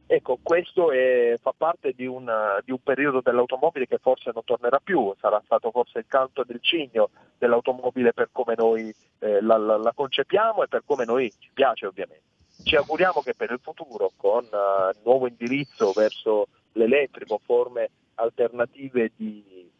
Ecco, 0.05 0.37
questo 0.43 0.91
è, 0.91 1.35
fa 1.41 1.53
parte 1.55 1.93
di, 1.93 2.05
una, 2.05 2.61
di, 2.63 2.71
un 2.71 2.83
periodo 2.83 3.21
dell'automobile 3.21 3.87
che 3.87 3.97
forse 3.97 4.31
non 4.33 4.43
tornerà 4.43 4.79
più, 4.83 5.13
sarà 5.17 5.41
stato 5.45 5.71
forse 5.71 5.99
il 5.99 6.05
canto 6.05 6.43
del 6.43 6.59
cigno 6.61 7.09
dell'automobile 7.37 8.13
per 8.13 8.29
come 8.31 8.53
noi 8.57 8.93
eh, 9.19 9.41
la, 9.41 9.57
la, 9.57 9.77
la, 9.77 9.93
concepiamo 9.93 10.63
e 10.63 10.67
per 10.67 10.83
come 10.85 11.05
noi 11.05 11.31
ci 11.39 11.49
piace 11.53 11.85
ovviamente. 11.87 12.23
Ci 12.63 12.75
auguriamo 12.75 13.21
che 13.21 13.33
per 13.33 13.51
il 13.51 13.59
futuro, 13.61 14.11
con 14.17 14.43
uh, 14.43 14.99
nuovo 15.03 15.27
indirizzo 15.27 15.93
verso 15.93 16.47
l'elettrico, 16.73 17.39
forme 17.43 17.89
alternative 18.15 19.11
di, 19.15 19.71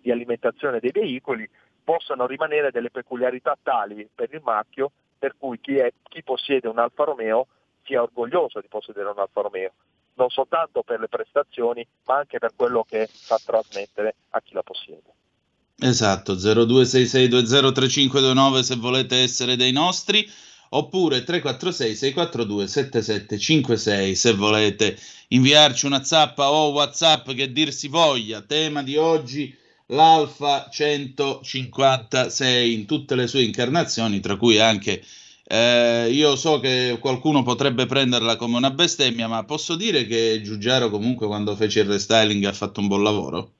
di 0.00 0.10
alimentazione 0.10 0.80
dei 0.80 0.90
veicoli, 0.90 1.48
possano 1.84 2.26
rimanere 2.26 2.70
delle 2.70 2.90
peculiarità 2.90 3.56
tali 3.62 4.08
per 4.12 4.32
il 4.32 4.40
marchio 4.42 4.92
per 5.22 5.36
cui 5.38 5.60
chi, 5.60 5.76
è, 5.76 5.92
chi 6.08 6.24
possiede 6.24 6.66
un 6.66 6.80
Alfa 6.80 7.04
Romeo 7.04 7.46
sia 7.84 8.02
orgoglioso 8.02 8.60
di 8.60 8.66
possedere 8.66 9.08
un 9.08 9.20
Alfa 9.20 9.42
Romeo, 9.42 9.70
non 10.14 10.30
soltanto 10.30 10.82
per 10.82 10.98
le 10.98 11.06
prestazioni, 11.06 11.86
ma 12.06 12.16
anche 12.16 12.40
per 12.40 12.54
quello 12.56 12.82
che 12.82 13.08
sa 13.08 13.38
trasmettere 13.38 14.16
a 14.30 14.40
chi 14.40 14.54
la 14.54 14.64
possiede. 14.64 15.14
Esatto, 15.78 16.34
0266203529 16.34 18.60
se 18.62 18.74
volete 18.74 19.22
essere 19.22 19.54
dei 19.54 19.70
nostri 19.70 20.28
oppure 20.70 21.22
346 21.22 21.94
642 21.94 22.66
7756 22.66 24.16
se 24.16 24.32
volete 24.32 24.98
inviarci 25.28 25.86
una 25.86 26.02
zappa 26.02 26.50
o 26.50 26.72
whatsapp 26.72 27.30
che 27.30 27.52
dir 27.52 27.72
si 27.72 27.86
voglia 27.86 28.40
tema 28.40 28.82
di 28.82 28.96
oggi 28.96 29.56
l'Alfa 29.92 30.68
156 30.70 32.74
in 32.74 32.86
tutte 32.86 33.14
le 33.14 33.26
sue 33.26 33.42
incarnazioni 33.42 34.20
tra 34.20 34.36
cui 34.36 34.58
anche 34.58 35.02
eh, 35.44 36.08
io 36.10 36.36
so 36.36 36.60
che 36.60 36.96
qualcuno 37.00 37.42
potrebbe 37.42 37.86
prenderla 37.86 38.36
come 38.36 38.56
una 38.56 38.70
bestemmia 38.70 39.28
ma 39.28 39.44
posso 39.44 39.76
dire 39.76 40.06
che 40.06 40.40
Giugiaro 40.42 40.90
comunque 40.90 41.26
quando 41.26 41.54
fece 41.54 41.80
il 41.80 41.88
restyling 41.88 42.44
ha 42.44 42.52
fatto 42.52 42.80
un 42.80 42.88
buon 42.88 43.02
lavoro? 43.02 43.50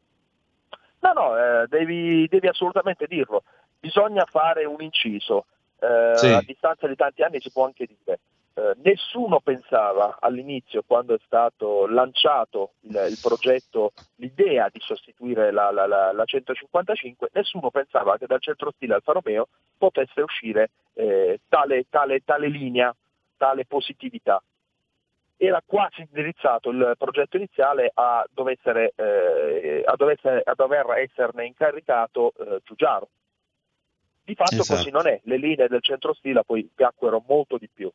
No, 1.01 1.13
no, 1.13 1.37
eh, 1.37 1.67
devi, 1.69 2.27
devi 2.29 2.49
assolutamente 2.49 3.07
dirlo 3.09 3.43
bisogna 3.83 4.25
fare 4.31 4.65
un 4.65 4.81
inciso 4.81 5.47
eh, 5.81 6.17
sì. 6.17 6.29
a 6.29 6.41
distanza 6.47 6.87
di 6.87 6.95
tanti 6.95 7.23
anni 7.23 7.41
si 7.41 7.51
può 7.51 7.65
anche 7.65 7.87
dire. 7.87 8.21
Eh, 8.55 8.75
nessuno 8.83 9.41
pensava 9.41 10.19
all'inizio, 10.21 10.83
quando 10.87 11.15
è 11.15 11.19
stato 11.25 11.87
lanciato 11.87 12.73
il, 12.81 13.07
il 13.11 13.19
progetto, 13.21 13.93
l'idea 14.17 14.69
di 14.71 14.79
sostituire 14.81 15.51
la, 15.51 15.71
la, 15.71 15.87
la, 15.87 16.13
la, 16.13 16.25
155, 16.25 17.31
nessuno 17.33 17.71
pensava 17.71 18.19
che 18.19 18.27
dal 18.27 18.43
centro 18.43 18.71
stile 18.73 18.95
Alfa 18.95 19.13
Romeo 19.13 19.49
potesse 19.79 20.21
uscire 20.21 20.71
eh, 20.95 21.41
tale, 21.49 21.87
tale, 21.89 22.21
tale 22.25 22.49
linea, 22.49 22.95
tale 23.39 23.65
positività. 23.65 24.43
Era 25.39 25.63
quasi 25.65 26.03
indirizzato 26.03 26.71
il 26.71 26.95
progetto 26.99 27.37
iniziale 27.39 27.91
a, 27.95 28.25
essere, 28.49 28.93
eh, 28.95 29.83
a, 29.85 30.11
essere, 30.11 30.43
a 30.45 30.53
dover 30.55 30.91
esserne 30.99 31.47
incaricato 31.47 32.33
eh, 32.39 32.61
Giugiaro 32.65 33.09
di 34.25 34.35
fatto 34.35 34.55
esatto. 34.55 34.79
così 34.79 34.91
non 34.91 35.07
è, 35.07 35.21
le 35.25 35.37
linee 35.37 35.69
del 35.69 35.83
centro-stila 35.83 36.45
poi 36.45 36.71
piacquero 36.73 37.25
molto 37.27 37.59
di 37.59 37.69
più. 37.73 37.91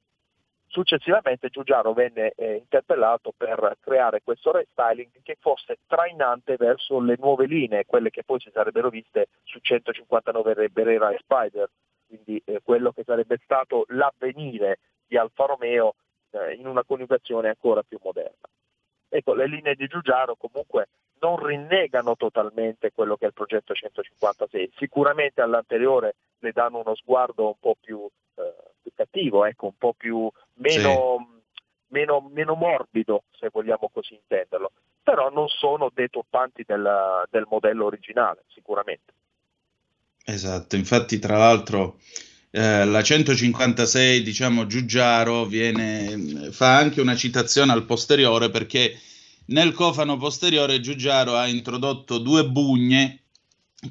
Successivamente 0.77 1.49
Giugiaro 1.49 1.91
venne 1.93 2.33
eh, 2.35 2.57
interpellato 2.57 3.33
per 3.35 3.77
creare 3.79 4.21
questo 4.23 4.51
restyling 4.51 5.09
che 5.23 5.35
fosse 5.39 5.79
trainante 5.87 6.55
verso 6.55 6.99
le 6.99 7.15
nuove 7.17 7.47
linee, 7.47 7.87
quelle 7.87 8.11
che 8.11 8.23
poi 8.23 8.39
si 8.39 8.51
sarebbero 8.53 8.89
viste 8.89 9.29
su 9.41 9.57
159 9.59 10.69
Berera 10.69 11.09
e 11.09 11.17
Spider, 11.17 11.67
quindi 12.05 12.39
eh, 12.45 12.61
quello 12.63 12.91
che 12.91 13.01
sarebbe 13.03 13.39
stato 13.43 13.85
l'avvenire 13.87 14.77
di 15.07 15.17
Alfa 15.17 15.45
Romeo 15.45 15.95
eh, 16.29 16.53
in 16.53 16.67
una 16.67 16.83
coniugazione 16.83 17.47
ancora 17.47 17.81
più 17.81 17.97
moderna. 18.03 18.47
Ecco, 19.09 19.33
le 19.33 19.47
linee 19.47 19.73
di 19.73 19.87
Giugiaro 19.87 20.35
comunque 20.35 20.89
non 21.21 21.43
rinnegano 21.43 22.15
totalmente 22.15 22.91
quello 22.91 23.17
che 23.17 23.23
è 23.25 23.29
il 23.29 23.33
progetto 23.33 23.73
156, 23.73 24.73
sicuramente 24.75 25.41
all'anteriore 25.41 26.17
le 26.37 26.51
danno 26.51 26.81
uno 26.81 26.93
sguardo 26.93 27.47
un 27.47 27.57
po' 27.59 27.75
più, 27.81 28.07
eh, 28.35 28.53
cattivo, 28.95 29.45
ecco, 29.45 29.65
un 29.67 29.77
po' 29.77 29.93
più 29.93 30.29
meno, 30.55 31.17
sì. 31.17 31.63
meno, 31.87 32.29
meno, 32.33 32.55
morbido, 32.55 33.23
se 33.37 33.49
vogliamo 33.51 33.89
così 33.93 34.15
intenderlo, 34.15 34.71
però 35.01 35.29
non 35.29 35.47
sono 35.47 35.91
deturpanti 35.93 36.63
del, 36.65 37.23
del 37.29 37.47
modello 37.49 37.85
originale, 37.85 38.43
sicuramente. 38.47 39.13
Esatto, 40.25 40.75
infatti 40.75 41.19
tra 41.19 41.37
l'altro 41.37 41.99
eh, 42.51 42.85
la 42.85 43.01
156, 43.01 44.21
diciamo, 44.23 44.65
Giugiaro 44.65 45.45
viene, 45.45 46.51
fa 46.51 46.77
anche 46.77 47.01
una 47.01 47.15
citazione 47.15 47.71
al 47.71 47.85
posteriore 47.85 48.49
perché 48.49 48.99
nel 49.47 49.73
cofano 49.73 50.17
posteriore 50.17 50.81
Giugiaro 50.81 51.35
ha 51.35 51.47
introdotto 51.47 52.17
due 52.17 52.45
bugne 52.45 53.21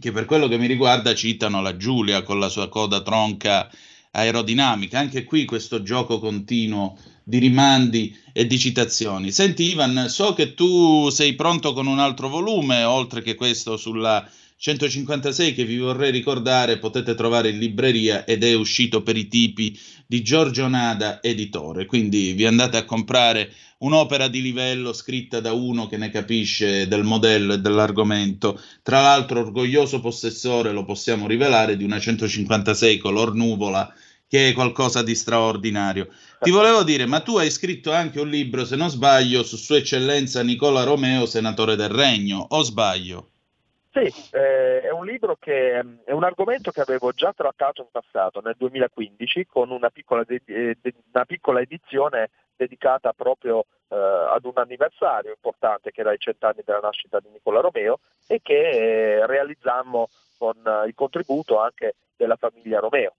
che 0.00 0.10
per 0.10 0.24
quello 0.24 0.48
che 0.48 0.58
mi 0.58 0.66
riguarda 0.66 1.14
citano 1.14 1.62
la 1.62 1.76
Giulia 1.76 2.22
con 2.22 2.40
la 2.40 2.48
sua 2.48 2.68
coda 2.68 3.02
tronca 3.02 3.70
aerodinamica. 4.16 4.98
Anche 4.98 5.24
qui 5.24 5.44
questo 5.44 5.82
gioco 5.82 6.18
continuo 6.18 6.98
di 7.22 7.38
rimandi 7.38 8.16
e 8.32 8.46
di 8.46 8.58
citazioni. 8.58 9.30
Senti 9.30 9.70
Ivan, 9.70 10.06
so 10.08 10.32
che 10.32 10.54
tu 10.54 11.08
sei 11.10 11.34
pronto 11.34 11.72
con 11.72 11.86
un 11.86 11.98
altro 11.98 12.28
volume, 12.28 12.84
oltre 12.84 13.22
che 13.22 13.34
questo 13.34 13.76
sulla 13.76 14.28
156 14.58 15.52
che 15.52 15.66
vi 15.66 15.76
vorrei 15.76 16.10
ricordare 16.10 16.78
potete 16.78 17.14
trovare 17.14 17.50
in 17.50 17.58
libreria 17.58 18.24
ed 18.24 18.42
è 18.42 18.54
uscito 18.54 19.02
per 19.02 19.14
i 19.14 19.28
tipi 19.28 19.78
di 20.06 20.22
Giorgio 20.22 20.66
Nada 20.66 21.22
editore 21.22 21.84
quindi 21.84 22.32
vi 22.32 22.46
andate 22.46 22.78
a 22.78 22.86
comprare 22.86 23.52
un'opera 23.78 24.28
di 24.28 24.40
livello 24.40 24.94
scritta 24.94 25.40
da 25.40 25.52
uno 25.52 25.86
che 25.86 25.98
ne 25.98 26.08
capisce 26.08 26.88
del 26.88 27.04
modello 27.04 27.52
e 27.52 27.58
dell'argomento 27.58 28.58
tra 28.82 29.02
l'altro 29.02 29.40
orgoglioso 29.40 30.00
possessore 30.00 30.72
lo 30.72 30.86
possiamo 30.86 31.26
rivelare 31.26 31.76
di 31.76 31.84
una 31.84 32.00
156 32.00 32.96
color 32.96 33.34
nuvola 33.34 33.92
che 34.28 34.48
è 34.48 34.52
qualcosa 34.52 35.02
di 35.02 35.14
straordinario. 35.14 36.08
Ti 36.40 36.50
volevo 36.50 36.82
dire, 36.82 37.06
ma 37.06 37.20
tu 37.20 37.36
hai 37.38 37.50
scritto 37.50 37.92
anche 37.92 38.20
un 38.20 38.28
libro, 38.28 38.64
se 38.64 38.76
non 38.76 38.88
sbaglio, 38.88 39.42
su 39.42 39.56
Sua 39.56 39.78
Eccellenza 39.78 40.42
Nicola 40.42 40.82
Romeo, 40.82 41.26
senatore 41.26 41.76
del 41.76 41.88
Regno, 41.88 42.44
o 42.50 42.62
sbaglio? 42.62 43.30
Sì, 43.92 44.12
eh, 44.32 44.82
è 44.82 44.90
un 44.90 45.06
libro 45.06 45.36
che 45.40 45.78
è 46.04 46.12
un 46.12 46.24
argomento 46.24 46.70
che 46.70 46.82
avevo 46.82 47.12
già 47.12 47.32
trattato 47.32 47.80
in 47.80 47.88
passato, 47.90 48.42
nel 48.42 48.54
2015, 48.58 49.46
con 49.46 49.70
una 49.70 49.88
piccola, 49.88 50.22
de- 50.24 50.42
de- 50.44 50.94
una 51.14 51.24
piccola 51.24 51.60
edizione 51.60 52.28
dedicata 52.54 53.14
proprio 53.14 53.64
eh, 53.88 53.96
ad 53.96 54.44
un 54.44 54.52
anniversario 54.56 55.30
importante 55.30 55.92
che 55.92 56.00
era 56.00 56.12
i 56.12 56.18
cent'anni 56.18 56.60
della 56.64 56.80
nascita 56.80 57.20
di 57.20 57.28
Nicola 57.30 57.60
Romeo 57.60 58.00
e 58.26 58.40
che 58.42 58.70
eh, 58.70 59.26
realizzammo 59.26 60.08
con 60.36 60.56
eh, 60.56 60.88
il 60.88 60.94
contributo 60.94 61.58
anche 61.58 61.94
della 62.16 62.36
famiglia 62.36 62.80
Romeo. 62.80 63.14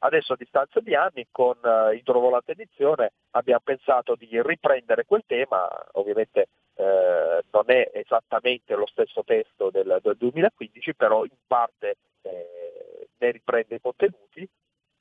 Adesso 0.00 0.34
a 0.34 0.36
distanza 0.36 0.78
di 0.80 0.94
anni 0.94 1.26
con 1.30 1.56
uh, 1.60 1.90
Idrovolante 1.92 2.52
Edizione 2.52 3.12
abbiamo 3.32 3.62
pensato 3.64 4.14
di 4.14 4.28
riprendere 4.42 5.04
quel 5.04 5.24
tema, 5.26 5.68
ovviamente 5.92 6.48
eh, 6.74 7.42
non 7.50 7.64
è 7.66 7.90
esattamente 7.92 8.76
lo 8.76 8.86
stesso 8.86 9.24
testo 9.24 9.70
del, 9.70 9.98
del 10.00 10.16
2015, 10.16 10.94
però 10.94 11.24
in 11.24 11.36
parte 11.44 11.96
eh, 12.22 13.08
ne 13.18 13.30
riprende 13.32 13.74
i 13.74 13.80
contenuti 13.80 14.48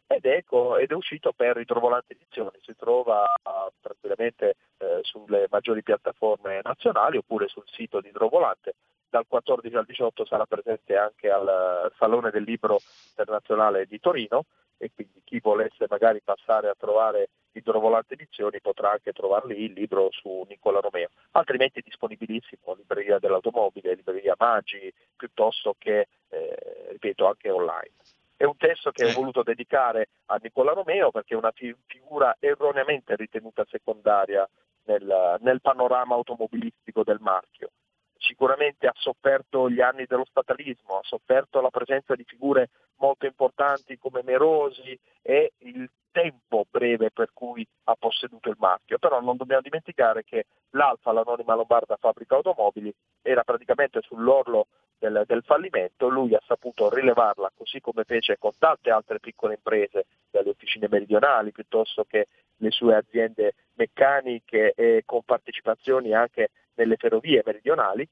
ed 0.07 0.25
è, 0.25 0.43
ed 0.79 0.91
è, 0.91 0.93
uscito 0.93 1.33
per 1.33 1.57
Ridrovolante 1.57 2.13
Edizioni, 2.13 2.57
si 2.63 2.75
trova 2.75 3.21
uh, 3.21 3.71
tranquillamente 3.79 4.55
uh, 4.79 5.03
sulle 5.03 5.45
maggiori 5.51 5.83
piattaforme 5.83 6.61
nazionali 6.63 7.17
oppure 7.17 7.47
sul 7.47 7.65
sito 7.67 8.01
di 8.01 8.07
Idrovolante. 8.07 8.73
Dal 9.09 9.25
14 9.27 9.75
al 9.75 9.85
18 9.85 10.25
sarà 10.25 10.45
presente 10.45 10.97
anche 10.97 11.29
al 11.29 11.91
Salone 11.97 12.31
del 12.31 12.43
Libro 12.43 12.79
Internazionale 13.09 13.85
di 13.85 13.99
Torino 13.99 14.45
e 14.77 14.91
quindi 14.93 15.21
chi 15.23 15.39
volesse 15.39 15.85
magari 15.89 16.21
passare 16.21 16.69
a 16.69 16.75
trovare 16.77 17.29
Idrovolante 17.57 18.13
Edizioni 18.13 18.61
potrà 18.61 18.91
anche 18.91 19.11
trovare 19.11 19.47
lì 19.47 19.63
il 19.63 19.73
libro 19.73 20.09
su 20.11 20.45
Nicola 20.47 20.79
Romeo, 20.79 21.09
altrimenti 21.31 21.79
è 21.79 21.83
disponibilissimo 21.83 22.75
libreria 22.75 23.17
dell'automobile, 23.17 23.95
libreria 23.95 24.35
Maggi, 24.37 24.93
piuttosto 25.15 25.75
che, 25.77 26.07
eh, 26.29 26.87
ripeto, 26.91 27.25
anche 27.25 27.49
online. 27.49 27.93
È 28.35 28.43
un 28.43 28.55
testo 28.57 28.91
che 28.91 29.05
ho 29.05 29.13
voluto 29.13 29.41
dedicare 29.41 30.09
a 30.27 30.39
Nicola 30.39 30.73
Romeo 30.73 31.09
perché 31.09 31.33
è 31.33 31.37
una 31.37 31.51
fi- 31.51 31.75
figura 31.87 32.35
erroneamente 32.39 33.15
ritenuta 33.15 33.65
secondaria 33.67 34.47
nel, 34.83 35.37
nel 35.39 35.59
panorama 35.59 36.13
automobilistico 36.13 37.03
del 37.03 37.17
marchio 37.19 37.71
sicuramente 38.19 38.87
ha 38.87 38.93
sofferto 38.95 39.69
gli 39.69 39.81
anni 39.81 40.05
dello 40.05 40.25
statalismo, 40.25 40.97
ha 40.97 41.03
sofferto 41.03 41.61
la 41.61 41.69
presenza 41.69 42.15
di 42.15 42.23
figure 42.23 42.69
molto 42.97 43.25
importanti 43.25 43.97
come 43.97 44.21
Merosi 44.23 44.97
e 45.21 45.53
il 45.59 45.89
tempo 46.11 46.65
breve 46.69 47.11
per 47.11 47.29
cui 47.31 47.67
ha 47.85 47.95
posseduto 47.95 48.49
il 48.49 48.55
marchio, 48.57 48.97
però 48.97 49.21
non 49.21 49.37
dobbiamo 49.37 49.61
dimenticare 49.61 50.23
che 50.23 50.47
l'Alfa, 50.71 51.11
l'anonima 51.11 51.53
lombarda 51.53 51.95
fabbrica 51.97 52.35
automobili, 52.35 52.91
era 53.21 53.43
praticamente 53.43 54.01
sull'orlo 54.01 54.67
del, 54.97 55.23
del, 55.27 55.43
fallimento, 55.43 56.09
lui 56.09 56.33
ha 56.33 56.41
saputo 56.47 56.89
rilevarla 56.89 57.51
così 57.55 57.79
come 57.81 58.03
fece 58.03 58.37
con 58.39 58.51
tante 58.57 58.89
altre 58.89 59.19
piccole 59.19 59.53
imprese, 59.55 60.05
dalle 60.31 60.49
officine 60.49 60.87
meridionali 60.89 61.51
piuttosto 61.51 62.03
che 62.03 62.27
le 62.57 62.71
sue 62.71 62.95
aziende 62.95 63.53
meccaniche 63.75 64.73
e 64.75 65.03
con 65.05 65.21
partecipazioni 65.23 66.13
anche 66.13 66.49
nelle 66.77 66.95
ferrovie 66.95 67.43
meridionali, 67.45 68.07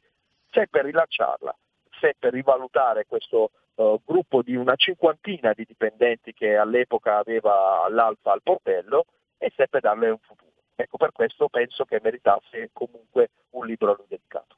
seppe 0.52 0.82
rilanciarla, 0.82 1.56
seppe 2.00 2.30
rivalutare 2.30 3.06
questo 3.08 3.52
uh, 3.76 4.02
gruppo 4.04 4.42
di 4.42 4.56
una 4.56 4.76
cinquantina 4.76 5.54
di 5.54 5.66
dipendenti 5.66 6.34
che 6.34 6.56
all'epoca 6.56 7.18
aveva 7.18 7.88
l'Alfa 7.90 8.32
al 8.32 8.42
portello 8.44 9.06
e 9.38 9.52
seppe 9.56 9.80
darle 9.80 10.10
un 10.10 10.20
futuro. 10.20 10.52
Ecco, 10.76 10.98
per 10.98 11.12
questo 11.12 11.48
penso 11.48 11.86
che 11.86 12.00
meritasse 12.04 12.70
comunque 12.74 13.30
un 13.52 13.66
libro 13.66 13.92
a 13.92 13.96
lui 13.98 14.08
dedicato. 14.10 14.58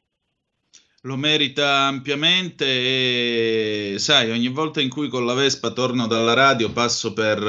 Lo 1.01 1.15
merita 1.15 1.85
ampiamente 1.85 2.65
e 2.65 3.95
sai, 3.99 4.31
ogni 4.31 4.47
volta 4.47 4.81
in 4.81 4.89
cui 4.89 5.09
con 5.09 5.25
la 5.25 5.35
Vespa 5.35 5.71
torno 5.71 6.07
dalla 6.07 6.33
radio 6.33 6.71
passo 6.71 7.13
per 7.13 7.39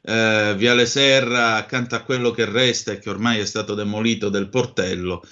eh, 0.00 0.54
Viale 0.56 0.86
Serra 0.86 1.56
accanto 1.56 1.96
a 1.96 2.02
quello 2.02 2.30
che 2.30 2.44
resta 2.44 2.92
e 2.92 2.98
che 2.98 3.10
ormai 3.10 3.40
è 3.40 3.44
stato 3.44 3.74
demolito 3.74 4.28
del 4.28 4.48
portello 4.48 5.22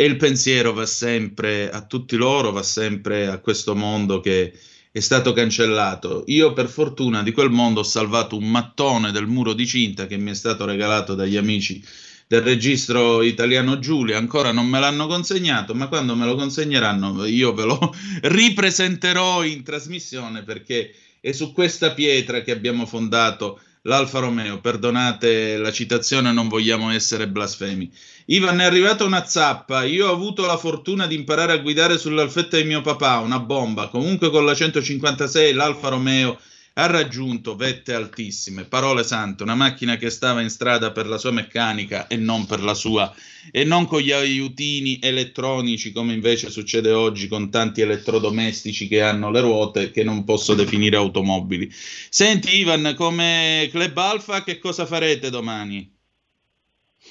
e 0.00 0.06
il 0.06 0.16
pensiero 0.16 0.72
va 0.72 0.86
sempre 0.86 1.68
a 1.70 1.84
tutti 1.84 2.16
loro, 2.16 2.52
va 2.52 2.62
sempre 2.62 3.26
a 3.26 3.36
questo 3.36 3.76
mondo 3.76 4.20
che 4.20 4.58
è 4.90 4.98
stato 4.98 5.34
cancellato. 5.34 6.24
Io 6.28 6.54
per 6.54 6.68
fortuna 6.68 7.22
di 7.22 7.32
quel 7.32 7.50
mondo 7.50 7.80
ho 7.80 7.82
salvato 7.82 8.34
un 8.34 8.48
mattone 8.48 9.12
del 9.12 9.26
muro 9.26 9.52
di 9.52 9.66
cinta 9.66 10.06
che 10.06 10.16
mi 10.16 10.30
è 10.30 10.34
stato 10.34 10.64
regalato 10.64 11.14
dagli 11.14 11.36
amici 11.36 11.84
del 12.26 12.40
registro 12.40 13.20
italiano 13.20 13.78
Giulia, 13.78 14.16
ancora 14.16 14.52
non 14.52 14.68
me 14.68 14.80
l'hanno 14.80 15.06
consegnato, 15.06 15.74
ma 15.74 15.88
quando 15.88 16.16
me 16.16 16.24
lo 16.24 16.34
consegneranno 16.34 17.26
io 17.26 17.52
ve 17.52 17.64
lo 17.64 17.94
ripresenterò 18.22 19.44
in 19.44 19.62
trasmissione 19.62 20.44
perché 20.44 20.94
è 21.20 21.32
su 21.32 21.52
questa 21.52 21.92
pietra 21.92 22.40
che 22.40 22.52
abbiamo 22.52 22.86
fondato 22.86 23.60
l'Alfa 23.82 24.18
Romeo. 24.18 24.60
Perdonate 24.60 25.56
la 25.56 25.72
citazione, 25.72 26.32
non 26.32 26.48
vogliamo 26.48 26.90
essere 26.90 27.28
blasfemi. 27.28 27.90
Ivan, 28.26 28.60
è 28.60 28.64
arrivata 28.64 29.04
una 29.04 29.24
zappa. 29.24 29.84
Io 29.84 30.08
ho 30.08 30.12
avuto 30.12 30.46
la 30.46 30.56
fortuna 30.56 31.06
di 31.06 31.14
imparare 31.14 31.52
a 31.52 31.58
guidare 31.58 31.98
sull'alfetta 31.98 32.56
di 32.56 32.64
mio 32.64 32.80
papà, 32.80 33.18
una 33.18 33.38
bomba. 33.38 33.88
Comunque 33.88 34.30
con 34.30 34.44
la 34.44 34.54
156 34.54 35.52
l'Alfa 35.52 35.88
Romeo 35.88 36.38
ha 36.80 36.86
raggiunto 36.86 37.56
vette 37.56 37.92
altissime, 37.92 38.64
parole 38.64 39.04
sante, 39.04 39.42
una 39.42 39.54
macchina 39.54 39.98
che 39.98 40.08
stava 40.08 40.40
in 40.40 40.48
strada 40.48 40.92
per 40.92 41.06
la 41.06 41.18
sua 41.18 41.30
meccanica 41.30 42.06
e 42.06 42.16
non 42.16 42.46
per 42.46 42.62
la 42.62 42.72
sua, 42.72 43.14
e 43.52 43.64
non 43.64 43.84
con 43.86 44.00
gli 44.00 44.12
aiutini 44.12 44.98
elettronici 45.02 45.92
come 45.92 46.14
invece 46.14 46.48
succede 46.48 46.90
oggi 46.90 47.28
con 47.28 47.50
tanti 47.50 47.82
elettrodomestici 47.82 48.88
che 48.88 49.02
hanno 49.02 49.30
le 49.30 49.40
ruote 49.40 49.90
che 49.90 50.02
non 50.04 50.24
posso 50.24 50.54
definire 50.54 50.96
automobili. 50.96 51.70
Senti 51.70 52.56
Ivan, 52.56 52.94
come 52.96 53.68
Club 53.70 53.98
Alfa 53.98 54.42
che 54.42 54.58
cosa 54.58 54.86
farete 54.86 55.28
domani? 55.28 55.99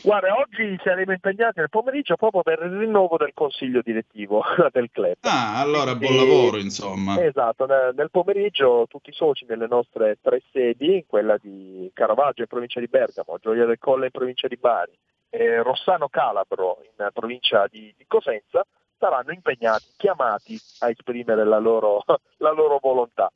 Guarda, 0.04 0.38
oggi 0.38 0.80
saremo 0.84 1.12
impegnati 1.12 1.60
nel 1.60 1.69
pomeriggio 1.69 2.15
proprio 2.15 2.43
per 2.43 2.60
il 2.62 2.78
rinnovo 2.78 3.17
del 3.17 3.32
consiglio 3.34 3.82
direttivo 3.82 4.43
del 4.71 4.89
club. 4.91 5.15
Ah, 5.21 5.60
allora 5.60 5.95
buon 5.95 6.15
lavoro, 6.15 6.58
insomma. 6.58 7.21
Esatto, 7.23 7.65
nel 7.65 8.10
pomeriggio 8.12 8.86
tutti 8.88 9.10
i 9.10 9.13
soci 9.13 9.45
nelle 9.47 9.67
nostre 9.67 10.17
tre 10.21 10.41
sedi, 10.52 11.04
quella 11.08 11.38
di 11.38 11.89
Caravaggio 11.93 12.41
in 12.41 12.47
provincia 12.47 12.80
di 12.80 12.88
Bergamo, 12.88 13.39
Gioia 13.39 13.65
del 13.65 13.80
Colle 13.80 14.06
in 14.06 14.12
provincia 14.12 14.47
di 14.47 14.58
Bari 14.58 14.97
e 15.30 15.62
Rossano 15.63 16.08
Calabro 16.08 16.82
in 16.84 17.10
provincia 17.12 17.65
di, 17.67 17.93
di 17.97 18.06
Cosenza, 18.08 18.63
saranno 18.97 19.32
impegnati, 19.32 19.86
chiamati 19.97 20.60
a 20.80 20.89
esprimere 20.89 21.43
la 21.45 21.60
loro, 21.60 22.04
la 22.38 22.52
loro 22.52 22.78
volontà 22.80 23.32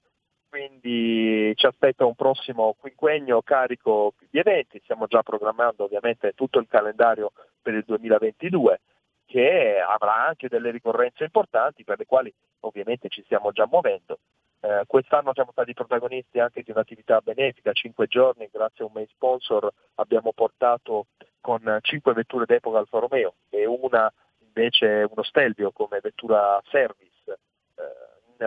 quindi 0.54 1.52
ci 1.56 1.66
aspetta 1.66 2.06
un 2.06 2.14
prossimo 2.14 2.76
quinquennio 2.80 3.42
carico 3.42 4.14
di 4.30 4.38
eventi, 4.38 4.80
stiamo 4.84 5.08
già 5.08 5.24
programmando 5.24 5.86
ovviamente 5.86 6.34
tutto 6.34 6.60
il 6.60 6.68
calendario 6.70 7.32
per 7.60 7.74
il 7.74 7.84
2022 7.84 8.82
che 9.26 9.80
avrà 9.80 10.28
anche 10.28 10.50
delle 10.50 10.70
ricorrenze 10.70 11.24
importanti 11.24 11.84
per 11.84 11.98
le 11.98 12.06
quali 12.06 12.32
ovviamente 12.60 13.10
ci 13.10 13.24
stiamo 13.24 13.52
già 13.52 13.66
muovendo. 13.66 14.20
Eh, 14.60 14.84
quest'anno 14.86 15.34
siamo 15.34 15.50
stati 15.54 15.74
protagonisti 15.74 16.38
anche 16.38 16.62
di 16.62 16.70
un'attività 16.70 17.20
benefica, 17.22 17.74
cinque 17.74 18.06
giorni, 18.06 18.48
grazie 18.52 18.84
a 18.84 18.88
un 18.88 18.94
main 18.94 19.08
sponsor 19.08 19.74
abbiamo 19.96 20.34
portato 20.34 21.08
con 21.42 21.80
cinque 21.82 22.14
vetture 22.14 22.46
d'epoca 22.46 22.78
Alfa 22.78 23.00
Romeo 23.00 23.34
e 23.50 23.66
una 23.66 24.14
invece 24.40 25.08
uno 25.10 25.24
Stelvio 25.24 25.72
come 25.72 26.00
vettura 26.00 26.62
service 26.70 27.03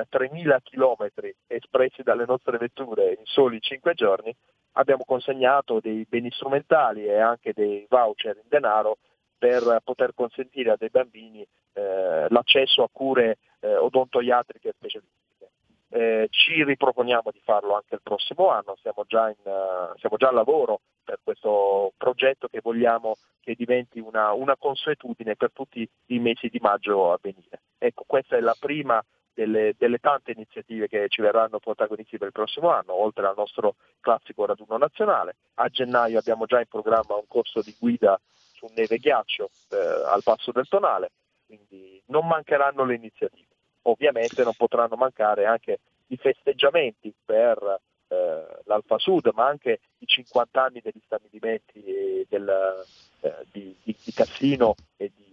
3.000 0.01 0.59
km 0.63 1.33
espressi 1.47 2.03
dalle 2.03 2.25
nostre 2.27 2.59
vetture 2.59 3.17
in 3.19 3.25
soli 3.25 3.61
5 3.61 3.95
giorni, 3.95 4.35
abbiamo 4.73 5.05
consegnato 5.05 5.81
dei 5.81 6.07
beni 6.09 6.31
strumentali 6.31 7.07
e 7.07 7.19
anche 7.19 7.53
dei 7.53 7.87
voucher 7.89 8.37
in 8.37 8.49
denaro 8.49 8.99
per 9.39 9.81
poter 9.85 10.13
consentire 10.15 10.71
a 10.71 10.77
dei 10.77 10.91
bambini 10.91 11.47
eh, 11.73 12.27
l'accesso 12.29 12.83
a 12.83 12.89
cure 12.91 13.39
eh, 13.61 13.77
odontoiatriche 13.77 14.73
specialistiche. 14.77 15.51
Eh, 15.89 16.27
ci 16.31 16.65
riproponiamo 16.65 17.31
di 17.31 17.41
farlo 17.45 17.75
anche 17.75 17.95
il 17.95 18.01
prossimo 18.03 18.49
anno, 18.51 18.77
siamo 18.81 19.05
già, 19.07 19.29
in, 19.29 19.37
uh, 19.45 19.97
siamo 19.99 20.17
già 20.17 20.29
al 20.29 20.35
lavoro 20.35 20.81
per 21.05 21.21
questo 21.23 21.93
progetto 21.97 22.49
che 22.49 22.61
vogliamo 22.61 23.17
che 23.41 23.55
diventi 23.55 24.01
una, 24.01 24.33
una, 24.33 24.57
consuetudine 24.57 25.37
per 25.37 25.53
tutti 25.53 25.89
i 26.07 26.19
mesi 26.19 26.49
di 26.49 26.59
maggio 26.61 27.13
a 27.13 27.19
venire. 27.23 27.61
Ecco, 27.79 28.03
questa 28.05 28.37
è 28.37 28.41
la 28.41 28.57
prima 28.59 29.01
delle, 29.37 29.75
delle, 29.77 29.99
tante 29.99 30.31
iniziative 30.31 30.89
che 30.89 31.09
ci 31.09 31.21
verranno 31.21 31.59
protagonisti 31.59 32.17
per 32.17 32.29
il 32.29 32.33
prossimo 32.33 32.71
anno, 32.71 32.95
oltre 32.95 33.27
al 33.27 33.35
nostro 33.37 33.75
classico 34.01 34.47
raduno 34.47 34.79
nazionale. 34.79 35.37
A 35.57 35.69
gennaio 35.69 36.19
abbiamo 36.19 36.47
già 36.47 36.59
in 36.59 36.67
programma 36.67 37.17
un 37.17 37.27
corso 37.29 37.61
di 37.61 37.77
guida 37.79 38.19
su 38.55 38.67
neve 38.75 38.95
e 38.95 38.99
ghiaccio 38.99 39.51
eh, 39.71 39.77
al 39.77 40.23
Passo 40.23 40.53
del 40.53 40.67
Tonale, 40.67 41.11
quindi 41.45 42.03
non 42.07 42.27
mancheranno 42.27 42.85
le 42.85 42.95
iniziative. 42.95 43.55
Ovviamente 43.83 44.43
non 44.43 44.55
potranno 44.57 44.97
mancare 44.97 45.45
anche 45.45 45.81
i 46.07 46.17
festeggiamenti 46.17 47.13
per 47.23 47.81
eh, 48.09 48.47
l'Alfa 48.65 48.99
Sud, 48.99 49.31
ma 49.35 49.47
anche 49.47 49.81
i 49.99 50.07
50 50.07 50.63
anni 50.63 50.81
degli 50.81 51.01
stabilimenti 51.05 52.27
del, 52.27 52.85
eh, 53.21 53.45
di, 53.53 53.77
di, 53.83 53.95
di 54.03 54.13
Cassino 54.13 54.75
e 54.97 55.13
di, 55.15 55.26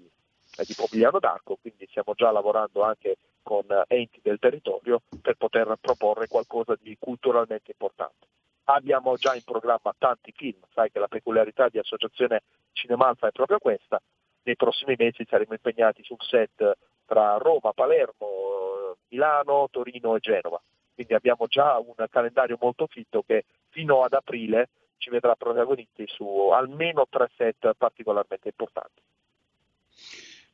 di 0.62 0.74
Pomigliano 0.76 1.20
d'Arco, 1.20 1.58
quindi 1.60 1.88
stiamo 1.90 2.14
già 2.14 2.32
lavorando 2.32 2.84
anche 2.84 3.18
con 3.42 3.66
enti 3.88 4.20
del 4.22 4.40
territorio 4.40 5.02
per 5.22 5.36
poter 5.36 5.76
proporre 5.82 6.28
qualcosa 6.28 6.76
di 6.80 6.96
culturalmente 7.00 7.72
importante. 7.72 8.28
Abbiamo 8.66 9.16
già 9.16 9.36
in 9.36 9.44
programma 9.44 9.94
tanti 9.98 10.32
film, 10.32 10.60
sai 10.74 10.90
che 10.92 11.00
la 11.00 11.08
peculiarità 11.08 11.68
di 11.68 11.80
Associazione 11.80 12.44
Cinemalfa 12.72 13.28
è 13.28 13.32
proprio 13.32 13.58
questa. 13.60 14.02
Nei 14.44 14.56
prossimi 14.56 14.96
mesi 14.98 15.26
saremo 15.28 15.54
impegnati 15.54 16.04
sul 16.04 16.22
set 16.22 16.78
tra 17.06 17.38
Roma, 17.38 17.74
Palermo, 17.74 18.96
Milano, 19.10 19.68
Torino 19.70 20.16
e 20.16 20.20
Genova. 20.20 20.62
Quindi 20.94 21.14
abbiamo 21.14 21.48
già 21.48 21.78
un 21.80 21.94
calendario 22.10 22.58
molto 22.62 22.88
fitto 22.88 23.24
che 23.24 23.46
fino 23.70 24.04
ad 24.04 24.14
aprile 24.14 24.70
ci 24.98 25.10
vedrà 25.10 25.36
protagonisti 25.36 26.06
su 26.08 26.26
almeno 26.54 27.06
tre 27.10 27.30
set 27.36 27.74
particolarmente 27.78 28.48
importanti. 28.48 29.02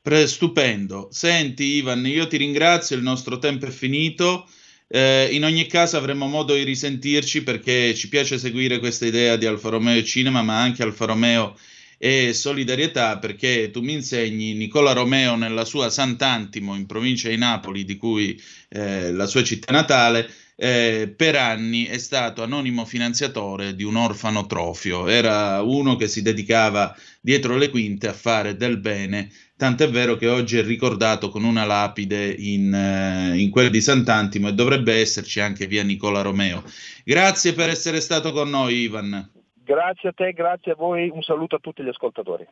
Pre- 0.02 0.28
stupendo. 0.28 1.10
Senti 1.12 1.64
Ivan, 1.64 2.06
io 2.06 2.28
ti 2.28 2.38
ringrazio, 2.38 2.96
il 2.96 3.04
nostro 3.04 3.38
tempo 3.38 3.66
è 3.66 3.72
finito. 3.72 4.48
Eh, 4.88 5.30
in 5.32 5.44
ogni 5.44 5.68
caso 5.68 5.98
avremo 5.98 6.26
modo 6.26 6.56
di 6.56 6.64
risentirci 6.64 7.44
perché 7.44 7.94
ci 7.94 8.10
piace 8.10 8.40
seguire 8.40 8.80
questa 8.80 9.06
idea 9.06 9.36
di 9.36 9.46
Alfa 9.46 9.70
Romeo 9.70 9.98
e 9.98 10.04
cinema, 10.04 10.42
ma 10.42 10.60
anche 10.62 10.84
Alfa 10.84 11.06
Romeo 11.06 11.56
e 12.02 12.34
solidarietà 12.34 13.20
perché 13.20 13.72
tu 13.72 13.82
mi 13.82 13.92
insegni 13.92 14.54
Nicola 14.54 14.94
Romeo 14.94 15.36
nella 15.36 15.66
sua 15.66 15.90
Sant'Antimo 15.90 16.76
in 16.76 16.86
provincia 16.86 17.28
di 17.28 17.38
Napoli, 17.38 17.84
di 17.84 17.98
cui 17.98 18.42
eh, 18.70 19.12
la 19.12 19.28
sua 19.28 19.44
città 19.44 19.74
natale, 19.74 20.32
eh, 20.62 21.14
per 21.16 21.38
anni 21.38 21.86
è 21.86 21.98
stato 21.98 22.44
anonimo 22.44 22.84
finanziatore 22.84 23.76
di 23.76 23.84
un 23.84 23.96
orfanotrofio. 23.96 25.08
Era 25.08 25.62
uno 25.62 25.96
che 25.96 26.10
si 26.10 26.22
dedicava 26.22 26.94
dietro 27.22 27.56
le 27.56 27.70
quinte 27.70 28.10
a 28.10 28.14
fare 28.14 28.58
del 28.58 28.78
bene, 28.78 29.30
tant'è 29.56 29.90
vero 29.90 30.18
che 30.18 30.28
oggi 30.28 30.58
è 30.58 30.64
ricordato 30.64 31.30
con 31.30 31.46
una 31.46 31.64
lapide 31.64 32.30
in, 32.38 32.74
eh, 32.74 33.38
in 33.38 33.50
quel 33.50 33.70
di 33.70 33.80
Sant'Antimo 33.80 34.50
e 34.50 34.54
dovrebbe 34.54 34.96
esserci 34.96 35.40
anche 35.40 35.66
via 35.66 35.84
Nicola 35.84 36.22
Romeo. 36.22 36.62
Grazie 37.06 37.54
per 37.54 37.70
essere 37.70 38.02
stato 38.02 38.34
con 38.34 38.50
noi, 38.50 38.82
Ivan. 38.82 39.32
Grazie 39.54 40.10
a 40.10 40.14
te, 40.14 40.34
grazie 40.34 40.74
a 40.74 40.76
voi, 40.76 41.10
un 41.10 41.22
saluto 41.22 41.56
a 41.56 41.60
tutti 41.60 41.84
gli 41.84 41.88
ascoltatori. 41.88 42.46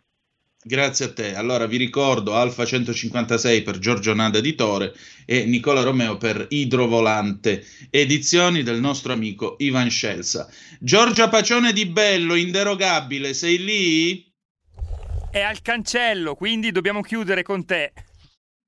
Grazie 0.64 1.06
a 1.06 1.14
te. 1.14 1.36
Allora 1.36 1.66
vi 1.66 1.78
ricordo 1.78 2.36
Alfa 2.36 2.66
156 2.66 3.62
per 3.62 3.78
Giorgio 3.80 4.14
Nada 4.14 4.40
Editore 4.40 4.94
e 5.26 5.46
Nicola 5.46 5.82
Romeo 5.82 6.18
per 6.18 6.48
Idrovolante, 6.50 7.66
edizioni 7.90 8.64
del 8.64 8.80
nostro 8.80 9.14
amico 9.14 9.56
Ivan 9.60 9.90
Scelsa. 9.90 10.50
Giorgia 10.80 11.30
Pacione 11.30 11.74
di 11.74 11.86
Bello, 11.86 12.36
inderogabile, 12.36 13.34
sei 13.34 13.64
lì? 13.64 14.26
È 15.32 15.40
al 15.40 15.62
cancello, 15.62 16.36
quindi 16.36 16.72
dobbiamo 16.72 17.02
chiudere 17.02 17.44
con 17.44 17.66
te. 17.66 17.94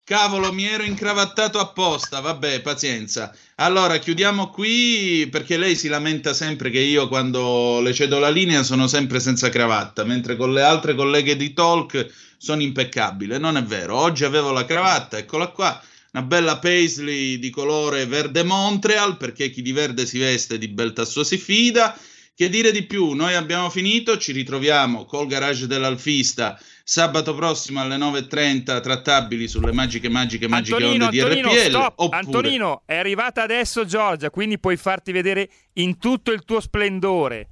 Cavolo, 0.09 0.51
mi 0.51 0.65
ero 0.65 0.81
incravattato 0.81 1.59
apposta, 1.59 2.19
vabbè, 2.19 2.61
pazienza. 2.61 3.31
Allora, 3.57 3.99
chiudiamo 3.99 4.49
qui 4.49 5.27
perché 5.29 5.55
lei 5.55 5.75
si 5.75 5.87
lamenta 5.87 6.33
sempre 6.33 6.71
che 6.71 6.79
io 6.79 7.07
quando 7.07 7.79
le 7.79 7.93
cedo 7.93 8.17
la 8.17 8.31
linea 8.31 8.63
sono 8.63 8.87
sempre 8.87 9.19
senza 9.19 9.49
cravatta, 9.49 10.03
mentre 10.05 10.35
con 10.35 10.51
le 10.51 10.63
altre 10.63 10.95
colleghe 10.95 11.37
di 11.37 11.53
Talk 11.53 12.11
sono 12.39 12.63
impeccabile. 12.63 13.37
Non 13.37 13.55
è 13.55 13.61
vero, 13.61 13.97
oggi 13.97 14.23
avevo 14.23 14.51
la 14.51 14.65
cravatta, 14.65 15.19
eccola 15.19 15.49
qua, 15.49 15.79
una 16.13 16.23
bella 16.23 16.57
paisley 16.57 17.37
di 17.37 17.51
colore 17.51 18.07
verde 18.07 18.41
Montreal, 18.41 19.15
perché 19.15 19.51
chi 19.51 19.61
di 19.61 19.73
verde 19.73 20.07
si 20.07 20.17
veste 20.17 20.57
di 20.57 20.69
bel 20.69 20.91
tasso 20.91 21.23
si 21.23 21.37
fida. 21.37 21.95
Che 22.33 22.49
dire 22.49 22.71
di 22.71 22.83
più? 22.83 23.11
Noi 23.11 23.35
abbiamo 23.35 23.69
finito, 23.69 24.17
ci 24.17 24.31
ritroviamo 24.31 25.05
col 25.05 25.27
garage 25.27 25.67
dell'Alfista 25.67 26.59
sabato 26.89 27.35
prossimo 27.35 27.81
alle 27.81 27.97
9.30 27.97 28.81
trattabili 28.81 29.47
sulle 29.47 29.71
magiche, 29.71 30.09
magiche, 30.09 30.47
magiche 30.47 30.73
Antonino, 30.73 31.05
onde 31.05 31.21
Antonino, 31.21 31.49
di 31.49 31.55
RPL. 31.55 31.69
Stop. 31.69 31.93
Oppure... 31.99 32.17
Antonino, 32.17 32.81
è 32.87 32.95
arrivata 32.95 33.43
adesso 33.43 33.85
Giorgia, 33.85 34.31
quindi 34.31 34.57
puoi 34.57 34.75
farti 34.75 35.11
vedere 35.11 35.51
in 35.73 35.99
tutto 35.99 36.31
il 36.31 36.43
tuo 36.43 36.59
splendore. 36.59 37.47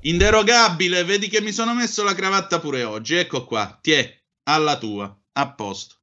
Inderogabile, 0.00 1.04
vedi 1.04 1.28
che 1.28 1.42
mi 1.42 1.52
sono 1.52 1.74
messo 1.74 2.02
la 2.04 2.14
cravatta 2.14 2.58
pure 2.58 2.84
oggi, 2.84 3.16
ecco 3.16 3.44
qua, 3.44 3.78
tiè, 3.82 4.18
alla 4.44 4.78
tua, 4.78 5.14
a 5.32 5.52
posto. 5.52 5.96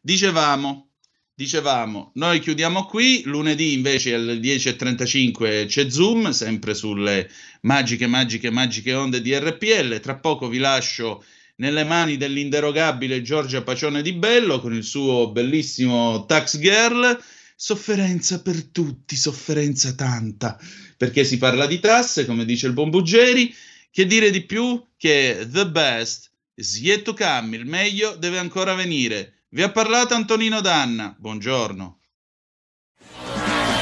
Dicevamo, 0.00 0.88
Dicevamo, 1.34 2.10
noi 2.16 2.40
chiudiamo 2.40 2.84
qui, 2.84 3.22
lunedì 3.24 3.72
invece 3.72 4.14
alle 4.14 4.34
10.35 4.34 5.66
c'è 5.66 5.88
Zoom, 5.88 6.30
sempre 6.30 6.74
sulle 6.74 7.28
magiche, 7.62 8.06
magiche, 8.06 8.50
magiche 8.50 8.92
onde 8.92 9.22
di 9.22 9.34
RPL. 9.34 9.98
Tra 10.00 10.16
poco 10.16 10.48
vi 10.48 10.58
lascio 10.58 11.24
nelle 11.56 11.84
mani 11.84 12.16
dell'inderogabile 12.16 13.22
Giorgia 13.22 13.62
Pacione 13.62 14.02
di 14.02 14.12
Bello 14.12 14.60
con 14.60 14.74
il 14.74 14.84
suo 14.84 15.30
bellissimo 15.30 16.26
Tax 16.26 16.58
Girl. 16.58 17.18
Sofferenza 17.54 18.42
per 18.42 18.64
tutti, 18.64 19.14
sofferenza 19.14 19.94
tanta, 19.94 20.58
perché 20.96 21.22
si 21.22 21.38
parla 21.38 21.66
di 21.66 21.78
tasse, 21.78 22.26
come 22.26 22.44
dice 22.44 22.66
il 22.66 22.72
buon 22.72 22.90
Buggeri. 22.90 23.54
Che 23.88 24.06
dire 24.06 24.30
di 24.30 24.42
più 24.42 24.84
che 24.96 25.46
the 25.48 25.68
best 25.68 26.30
is 26.54 26.80
yet 26.80 27.02
to 27.02 27.14
come, 27.14 27.56
il 27.56 27.66
meglio 27.66 28.16
deve 28.16 28.38
ancora 28.38 28.74
venire. 28.74 29.44
Vi 29.50 29.62
ha 29.62 29.70
parlato 29.70 30.14
Antonino 30.14 30.60
Danna, 30.60 31.14
buongiorno. 31.16 32.00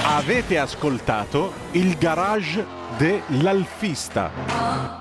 Avete 0.03 0.59
ascoltato 0.59 1.55
il 1.73 1.97
garage 1.97 2.67
dell'alfista. 2.99 5.00